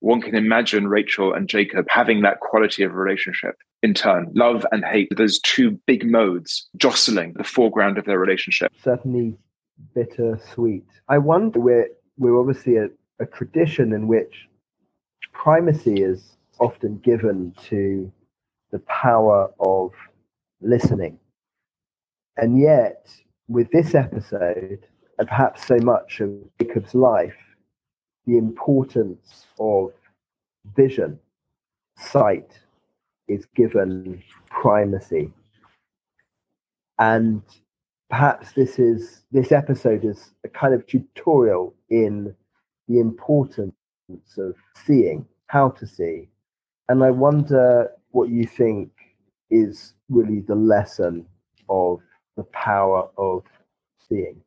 one 0.00 0.22
can 0.22 0.34
imagine 0.34 0.88
Rachel 0.88 1.34
and 1.34 1.46
Jacob 1.46 1.84
having 1.90 2.22
that 2.22 2.40
quality 2.40 2.82
of 2.82 2.94
relationship 2.94 3.56
in 3.82 3.92
turn 3.92 4.30
love 4.34 4.64
and 4.72 4.84
hate 4.84 5.08
those 5.16 5.38
two 5.40 5.78
big 5.86 6.10
modes 6.10 6.68
jostling 6.76 7.34
the 7.36 7.44
foreground 7.44 7.98
of 7.98 8.06
their 8.06 8.18
relationship. 8.18 8.72
Certainly 8.82 9.36
bittersweet. 9.94 10.86
I 11.08 11.18
wonder 11.18 11.60
we're 11.60 11.88
we're 12.18 12.38
obviously 12.38 12.76
a, 12.76 12.88
a 13.18 13.26
tradition 13.26 13.92
in 13.92 14.08
which 14.08 14.48
primacy 15.32 16.02
is 16.02 16.36
often 16.58 16.98
given 16.98 17.54
to 17.68 18.10
the 18.70 18.78
power 18.80 19.50
of 19.60 19.92
listening. 20.60 21.18
And 22.36 22.58
yet 22.58 23.10
with 23.50 23.70
this 23.72 23.94
episode 23.94 24.86
and 25.18 25.28
perhaps 25.28 25.66
so 25.66 25.76
much 25.78 26.20
of 26.20 26.30
jacob's 26.58 26.94
life 26.94 27.36
the 28.26 28.38
importance 28.38 29.46
of 29.58 29.90
vision, 30.76 31.18
sight, 31.96 32.58
is 33.28 33.46
given 33.54 34.22
primacy. 34.48 35.32
And 36.98 37.42
perhaps 38.08 38.52
this 38.52 38.78
is 38.78 39.22
this 39.32 39.52
episode 39.52 40.04
is 40.04 40.30
a 40.44 40.48
kind 40.48 40.74
of 40.74 40.86
tutorial 40.86 41.74
in 41.88 42.34
the 42.88 43.00
importance 43.00 43.74
of 44.36 44.54
seeing, 44.84 45.26
how 45.46 45.70
to 45.70 45.86
see. 45.86 46.28
And 46.88 47.02
I 47.02 47.10
wonder 47.10 47.90
what 48.10 48.28
you 48.28 48.44
think 48.46 48.90
is 49.50 49.94
really 50.08 50.40
the 50.40 50.56
lesson 50.56 51.26
of 51.68 52.00
the 52.40 52.44
power 52.44 53.06
of 53.18 53.44
seeing 54.08 54.40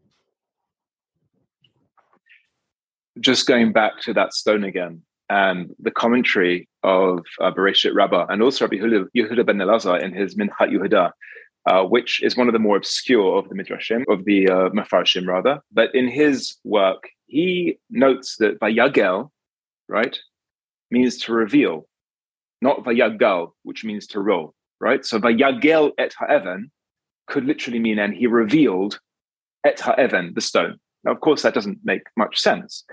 just 3.20 3.46
going 3.46 3.72
back 3.72 3.92
to 4.02 4.12
that 4.14 4.34
stone 4.34 4.64
again 4.64 5.04
and 5.30 5.76
the 5.80 5.92
commentary 5.92 6.68
of 6.82 7.20
uh, 7.40 7.52
Bereshit 7.52 7.94
Rabbah 7.94 8.26
and 8.30 8.42
also 8.42 8.66
Rabbi 8.66 8.78
Yehuda 8.78 9.46
ben 9.46 9.58
Elazar 9.58 10.02
in 10.02 10.12
his 10.12 10.34
Minchat 10.34 10.72
Yehuda, 10.74 11.12
uh, 11.68 11.84
which 11.84 12.24
is 12.24 12.36
one 12.36 12.48
of 12.48 12.54
the 12.54 12.60
more 12.60 12.78
obscure 12.78 13.38
of 13.38 13.48
the 13.48 13.54
Midrashim, 13.54 14.04
of 14.10 14.26
the 14.26 14.50
uh, 14.50 14.70
Mefarshim 14.70 15.28
rather. 15.28 15.60
But 15.72 15.94
in 15.94 16.08
his 16.08 16.58
work, 16.64 17.04
he 17.28 17.78
notes 17.92 18.38
that 18.38 18.60
Vayagel, 18.60 19.30
right, 19.88 20.18
means 20.90 21.20
to 21.20 21.34
reveal, 21.34 21.88
not 22.60 22.84
Vayagal, 22.84 23.52
which 23.62 23.86
means 23.86 24.08
to 24.08 24.20
roll, 24.20 24.56
right? 24.80 25.06
So 25.06 25.20
Vayagel 25.20 25.92
et 26.00 26.14
ha'even 26.20 26.72
could 27.28 27.46
literally 27.46 27.80
mean, 27.80 28.00
and 28.00 28.14
he 28.14 28.28
revealed 28.28 29.00
et 29.66 29.80
ha'even, 29.80 30.34
the 30.36 30.42
stone. 30.42 30.80
Now, 31.04 31.12
of 31.12 31.22
course, 31.22 31.42
that 31.42 31.54
doesn't 31.54 31.80
make 31.84 32.04
much 32.18 32.40
sense. 32.40 32.84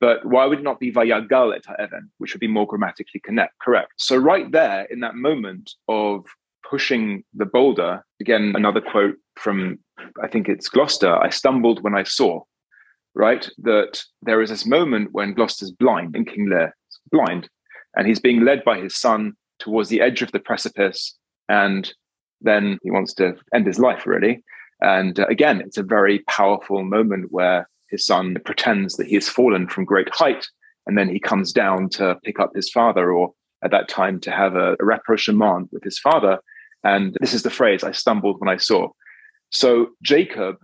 But 0.00 0.24
why 0.24 0.46
would 0.46 0.60
it 0.60 0.64
not 0.64 0.78
be 0.78 0.92
vayagal 0.92 1.56
et 1.56 1.64
ha'even, 1.66 2.10
which 2.18 2.32
would 2.32 2.40
be 2.40 2.46
more 2.48 2.66
grammatically 2.66 3.20
connect, 3.20 3.58
correct? 3.58 3.92
So 3.96 4.16
right 4.16 4.50
there, 4.52 4.84
in 4.84 5.00
that 5.00 5.16
moment 5.16 5.74
of 5.88 6.24
pushing 6.68 7.24
the 7.34 7.46
boulder, 7.46 8.04
again, 8.20 8.52
another 8.54 8.80
quote 8.80 9.16
from, 9.36 9.78
I 10.22 10.28
think 10.28 10.48
it's 10.48 10.68
Gloucester, 10.68 11.16
I 11.16 11.30
stumbled 11.30 11.82
when 11.82 11.96
I 11.96 12.04
saw, 12.04 12.42
right? 13.14 13.48
That 13.58 14.02
there 14.22 14.40
is 14.40 14.50
this 14.50 14.66
moment 14.66 15.08
when 15.12 15.34
Gloucester's 15.34 15.72
blind 15.72 16.14
in 16.14 16.24
King 16.24 16.48
Lear, 16.48 16.76
blind, 17.10 17.48
and 17.96 18.06
he's 18.06 18.20
being 18.20 18.44
led 18.44 18.62
by 18.64 18.78
his 18.78 18.96
son 18.96 19.32
towards 19.58 19.88
the 19.88 20.00
edge 20.00 20.22
of 20.22 20.30
the 20.30 20.38
precipice. 20.38 21.16
And 21.48 21.92
then 22.40 22.78
he 22.82 22.90
wants 22.90 23.14
to 23.14 23.34
end 23.52 23.66
his 23.66 23.78
life, 23.78 24.06
really. 24.06 24.42
And 24.80 25.18
uh, 25.18 25.26
again, 25.28 25.60
it's 25.60 25.78
a 25.78 25.82
very 25.82 26.20
powerful 26.20 26.84
moment 26.84 27.32
where 27.32 27.68
his 27.90 28.04
son 28.04 28.36
pretends 28.44 28.96
that 28.96 29.06
he 29.06 29.14
has 29.14 29.28
fallen 29.28 29.68
from 29.68 29.84
great 29.84 30.14
height, 30.14 30.46
and 30.86 30.96
then 30.96 31.08
he 31.08 31.20
comes 31.20 31.52
down 31.52 31.88
to 31.90 32.16
pick 32.24 32.38
up 32.38 32.52
his 32.54 32.70
father, 32.70 33.10
or 33.10 33.32
at 33.64 33.70
that 33.70 33.88
time 33.88 34.20
to 34.20 34.30
have 34.30 34.54
a, 34.54 34.76
a 34.80 34.84
rapprochement 34.84 35.68
with 35.72 35.82
his 35.82 35.98
father. 35.98 36.38
And 36.84 37.16
this 37.20 37.34
is 37.34 37.42
the 37.42 37.50
phrase 37.50 37.82
I 37.82 37.92
stumbled 37.92 38.40
when 38.40 38.48
I 38.48 38.56
saw. 38.56 38.88
So 39.50 39.88
Jacob 40.02 40.56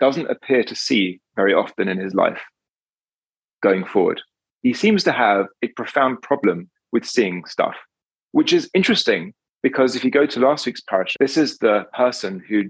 doesn't 0.00 0.30
appear 0.30 0.64
to 0.64 0.74
see 0.74 1.20
very 1.36 1.54
often 1.54 1.88
in 1.88 1.98
his 1.98 2.14
life 2.14 2.42
going 3.62 3.84
forward. 3.84 4.20
He 4.62 4.74
seems 4.74 5.04
to 5.04 5.12
have 5.12 5.46
a 5.62 5.68
profound 5.68 6.20
problem 6.22 6.70
with 6.92 7.06
seeing 7.06 7.44
stuff, 7.46 7.76
which 8.32 8.52
is 8.52 8.68
interesting 8.74 9.32
because 9.62 9.94
if 9.96 10.04
you 10.04 10.10
go 10.10 10.26
to 10.26 10.40
last 10.40 10.66
week's 10.66 10.82
parsha, 10.82 11.14
this 11.20 11.36
is 11.36 11.58
the 11.58 11.84
person 11.94 12.42
who 12.48 12.64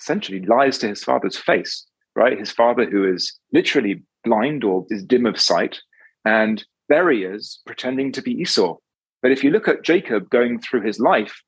essentially 0.00 0.40
lies 0.40 0.78
to 0.78 0.88
his 0.88 1.02
father's 1.02 1.36
face, 1.36 1.86
right? 2.14 2.38
His 2.38 2.50
father, 2.50 2.88
who 2.88 3.12
is 3.12 3.38
literally 3.52 4.02
blind 4.24 4.64
or 4.64 4.86
is 4.90 5.02
dim 5.04 5.26
of 5.26 5.40
sight, 5.40 5.80
and 6.24 6.64
there 6.88 7.10
he 7.10 7.24
is 7.24 7.60
pretending 7.66 8.12
to 8.12 8.22
be 8.22 8.32
Esau. 8.32 8.76
But 9.22 9.32
if 9.32 9.42
you 9.42 9.50
look 9.50 9.68
at 9.68 9.82
Jacob 9.82 10.28
going 10.30 10.60
through 10.60 10.82
his 10.82 11.00
life, 11.00 11.42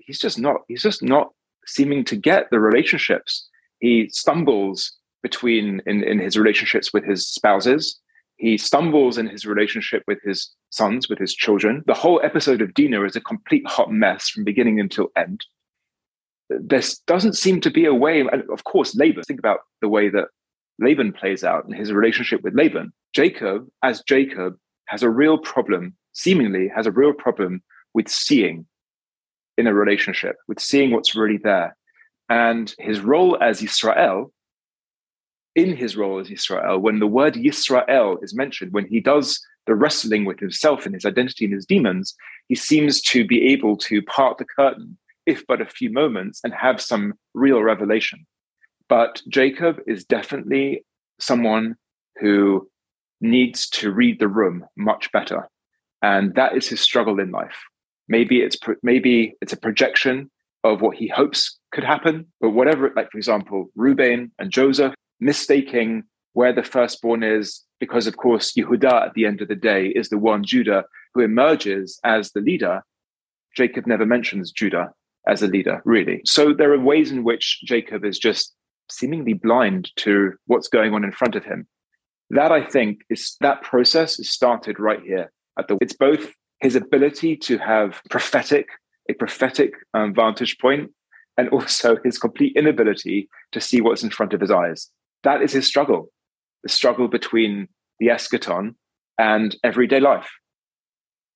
he's 0.00 0.18
just 0.18 0.38
not, 0.38 0.62
he's 0.68 0.82
just 0.82 1.02
not 1.02 1.28
seeming 1.66 2.04
to 2.04 2.16
get 2.16 2.50
the 2.50 2.60
relationships. 2.60 3.48
He 3.80 4.08
stumbles 4.10 4.92
between 5.22 5.82
in, 5.86 6.02
in 6.02 6.18
his 6.18 6.36
relationships 6.36 6.92
with 6.92 7.04
his 7.04 7.26
spouses. 7.26 8.00
He 8.38 8.56
stumbles 8.56 9.18
in 9.18 9.28
his 9.28 9.44
relationship 9.44 10.02
with 10.06 10.18
his 10.24 10.50
sons, 10.70 11.08
with 11.08 11.18
his 11.18 11.34
children. 11.34 11.82
The 11.86 11.94
whole 11.94 12.20
episode 12.24 12.62
of 12.62 12.74
Dinah 12.74 13.04
is 13.04 13.16
a 13.16 13.20
complete 13.20 13.66
hot 13.66 13.92
mess 13.92 14.28
from 14.28 14.44
beginning 14.44 14.80
until 14.80 15.08
end 15.16 15.44
there 16.48 16.82
doesn't 17.06 17.36
seem 17.36 17.60
to 17.60 17.70
be 17.70 17.84
a 17.84 17.94
way. 17.94 18.20
and 18.20 18.42
of 18.50 18.64
course, 18.64 18.94
Laban. 18.96 19.22
Think 19.22 19.38
about 19.38 19.60
the 19.80 19.88
way 19.88 20.08
that 20.08 20.28
Laban 20.78 21.12
plays 21.12 21.44
out 21.44 21.66
in 21.66 21.72
his 21.72 21.92
relationship 21.92 22.42
with 22.42 22.54
Laban. 22.54 22.92
Jacob, 23.14 23.68
as 23.82 24.02
Jacob, 24.02 24.56
has 24.86 25.02
a 25.02 25.10
real 25.10 25.38
problem. 25.38 25.94
Seemingly, 26.12 26.68
has 26.74 26.86
a 26.86 26.90
real 26.90 27.12
problem 27.12 27.62
with 27.94 28.08
seeing 28.08 28.66
in 29.56 29.66
a 29.66 29.74
relationship, 29.74 30.36
with 30.46 30.60
seeing 30.60 30.90
what's 30.90 31.14
really 31.14 31.38
there. 31.38 31.76
And 32.28 32.74
his 32.78 33.00
role 33.00 33.40
as 33.42 33.62
Israel, 33.62 34.32
in 35.54 35.76
his 35.76 35.96
role 35.96 36.18
as 36.18 36.30
Israel, 36.30 36.78
when 36.78 36.98
the 36.98 37.06
word 37.06 37.36
Israel 37.36 38.18
is 38.22 38.34
mentioned, 38.34 38.72
when 38.72 38.86
he 38.86 39.00
does 39.00 39.40
the 39.66 39.74
wrestling 39.74 40.24
with 40.24 40.40
himself 40.40 40.86
and 40.86 40.94
his 40.94 41.04
identity 41.04 41.44
and 41.44 41.54
his 41.54 41.66
demons, 41.66 42.14
he 42.48 42.54
seems 42.54 43.00
to 43.02 43.26
be 43.26 43.52
able 43.52 43.76
to 43.76 44.02
part 44.02 44.38
the 44.38 44.44
curtain 44.44 44.96
if 45.26 45.46
but 45.46 45.60
a 45.60 45.66
few 45.66 45.92
moments, 45.92 46.40
and 46.42 46.54
have 46.54 46.80
some 46.80 47.12
real 47.34 47.62
revelation. 47.62 48.26
But 48.88 49.20
Jacob 49.28 49.78
is 49.86 50.02
definitely 50.02 50.86
someone 51.20 51.76
who 52.18 52.66
needs 53.20 53.68
to 53.68 53.92
read 53.92 54.20
the 54.20 54.28
room 54.28 54.64
much 54.76 55.12
better. 55.12 55.46
And 56.00 56.34
that 56.36 56.56
is 56.56 56.66
his 56.66 56.80
struggle 56.80 57.20
in 57.20 57.30
life. 57.30 57.58
Maybe 58.08 58.40
it's 58.40 58.56
maybe 58.82 59.34
it's 59.42 59.52
a 59.52 59.58
projection 59.58 60.30
of 60.64 60.80
what 60.80 60.96
he 60.96 61.08
hopes 61.08 61.58
could 61.72 61.84
happen, 61.84 62.26
but 62.40 62.50
whatever, 62.50 62.90
like 62.96 63.10
for 63.10 63.18
example, 63.18 63.70
Reuben 63.74 64.32
and 64.38 64.50
Joseph 64.50 64.94
mistaking 65.20 66.04
where 66.32 66.52
the 66.52 66.62
firstborn 66.62 67.22
is, 67.22 67.64
because 67.80 68.06
of 68.06 68.16
course 68.16 68.52
Yehuda 68.52 69.06
at 69.06 69.14
the 69.14 69.26
end 69.26 69.40
of 69.40 69.48
the 69.48 69.56
day 69.56 69.88
is 69.88 70.08
the 70.08 70.18
one 70.18 70.44
Judah 70.44 70.84
who 71.14 71.20
emerges 71.20 71.98
as 72.04 72.32
the 72.32 72.40
leader. 72.40 72.82
Jacob 73.56 73.86
never 73.86 74.06
mentions 74.06 74.52
Judah 74.52 74.92
as 75.26 75.42
a 75.42 75.46
leader, 75.46 75.82
really. 75.84 76.20
So 76.24 76.52
there 76.52 76.72
are 76.72 76.80
ways 76.80 77.10
in 77.10 77.24
which 77.24 77.60
Jacob 77.64 78.04
is 78.04 78.18
just 78.18 78.54
seemingly 78.90 79.34
blind 79.34 79.90
to 79.96 80.32
what's 80.46 80.68
going 80.68 80.94
on 80.94 81.04
in 81.04 81.12
front 81.12 81.34
of 81.34 81.44
him. 81.44 81.66
That 82.30 82.52
I 82.52 82.64
think 82.64 83.00
is 83.10 83.36
that 83.40 83.62
process 83.62 84.18
is 84.18 84.30
started 84.30 84.78
right 84.78 85.00
here 85.02 85.32
at 85.58 85.68
the. 85.68 85.78
It's 85.80 85.94
both 85.94 86.32
his 86.60 86.76
ability 86.76 87.36
to 87.36 87.58
have 87.58 88.00
prophetic 88.10 88.68
a 89.08 89.14
prophetic 89.14 89.72
um, 89.94 90.14
vantage 90.14 90.58
point 90.58 90.90
and 91.36 91.48
also 91.48 91.96
his 92.04 92.18
complete 92.18 92.54
inability 92.56 93.28
to 93.52 93.60
see 93.60 93.80
what's 93.80 94.02
in 94.02 94.10
front 94.10 94.34
of 94.34 94.40
his 94.40 94.50
eyes. 94.50 94.90
That 95.24 95.42
is 95.42 95.52
his 95.52 95.66
struggle, 95.66 96.10
the 96.62 96.68
struggle 96.68 97.08
between 97.08 97.68
the 97.98 98.08
eschaton 98.08 98.74
and 99.18 99.56
everyday 99.64 100.00
life. 100.00 100.28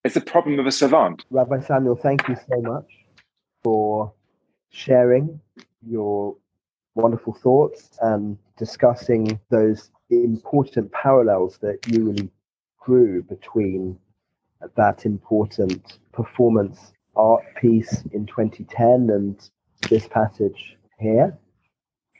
It's 0.04 0.14
the 0.14 0.20
problem 0.20 0.58
of 0.58 0.66
a 0.66 0.72
savant. 0.72 1.24
Rabbi 1.30 1.60
Samuel, 1.60 1.96
thank 1.96 2.28
you 2.28 2.36
so 2.36 2.60
much 2.60 2.86
for 3.62 4.12
sharing 4.70 5.40
your 5.86 6.36
wonderful 6.94 7.32
thoughts 7.32 7.98
and 8.00 8.36
discussing 8.56 9.38
those 9.50 9.90
important 10.10 10.92
parallels 10.92 11.58
that 11.58 11.78
you 11.86 12.04
really 12.10 12.30
drew 12.84 13.22
between 13.22 13.98
that 14.76 15.06
important 15.06 15.98
performance 16.12 16.92
art 17.16 17.44
piece 17.60 18.02
in 18.12 18.26
2010 18.26 19.10
and 19.10 19.50
this 19.88 20.06
passage 20.06 20.76
here. 20.98 21.36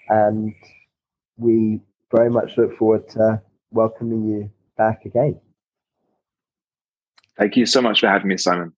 And 0.09 0.55
we 1.43 1.81
very 2.11 2.31
much 2.31 2.57
look 2.57 2.77
forward 2.77 3.09
to 3.11 3.41
welcoming 3.71 4.25
you 4.25 4.51
back 4.77 5.05
again. 5.05 5.41
Thank 7.39 7.57
you 7.57 7.67
so 7.67 7.81
much 7.81 8.01
for 8.01 8.09
having 8.09 8.29
me, 8.29 8.37
Simon. 8.37 8.73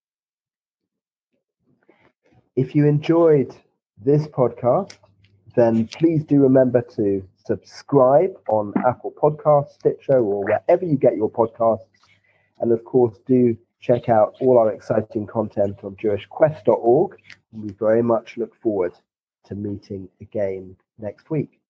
If 2.56 2.74
you 2.74 2.86
enjoyed 2.86 3.54
this 4.02 4.26
podcast, 4.28 4.96
then 5.56 5.88
please 5.88 6.24
do 6.24 6.40
remember 6.40 6.82
to 6.96 7.26
subscribe 7.44 8.32
on 8.48 8.72
Apple 8.86 9.12
Podcasts, 9.20 9.72
Stitcher, 9.72 10.18
or 10.18 10.44
wherever 10.44 10.84
you 10.84 10.96
get 10.96 11.16
your 11.16 11.30
podcasts. 11.30 11.86
And 12.60 12.72
of 12.72 12.84
course, 12.84 13.18
do 13.26 13.56
check 13.80 14.08
out 14.08 14.34
all 14.40 14.58
our 14.58 14.72
exciting 14.72 15.26
content 15.26 15.78
on 15.82 15.96
jewishquest.org. 15.96 17.16
And 17.52 17.62
we 17.62 17.70
very 17.72 18.02
much 18.02 18.36
look 18.36 18.54
forward 18.60 18.94
to 19.46 19.54
meeting 19.54 20.08
again 20.20 20.76
next 20.98 21.30
week. 21.30 21.60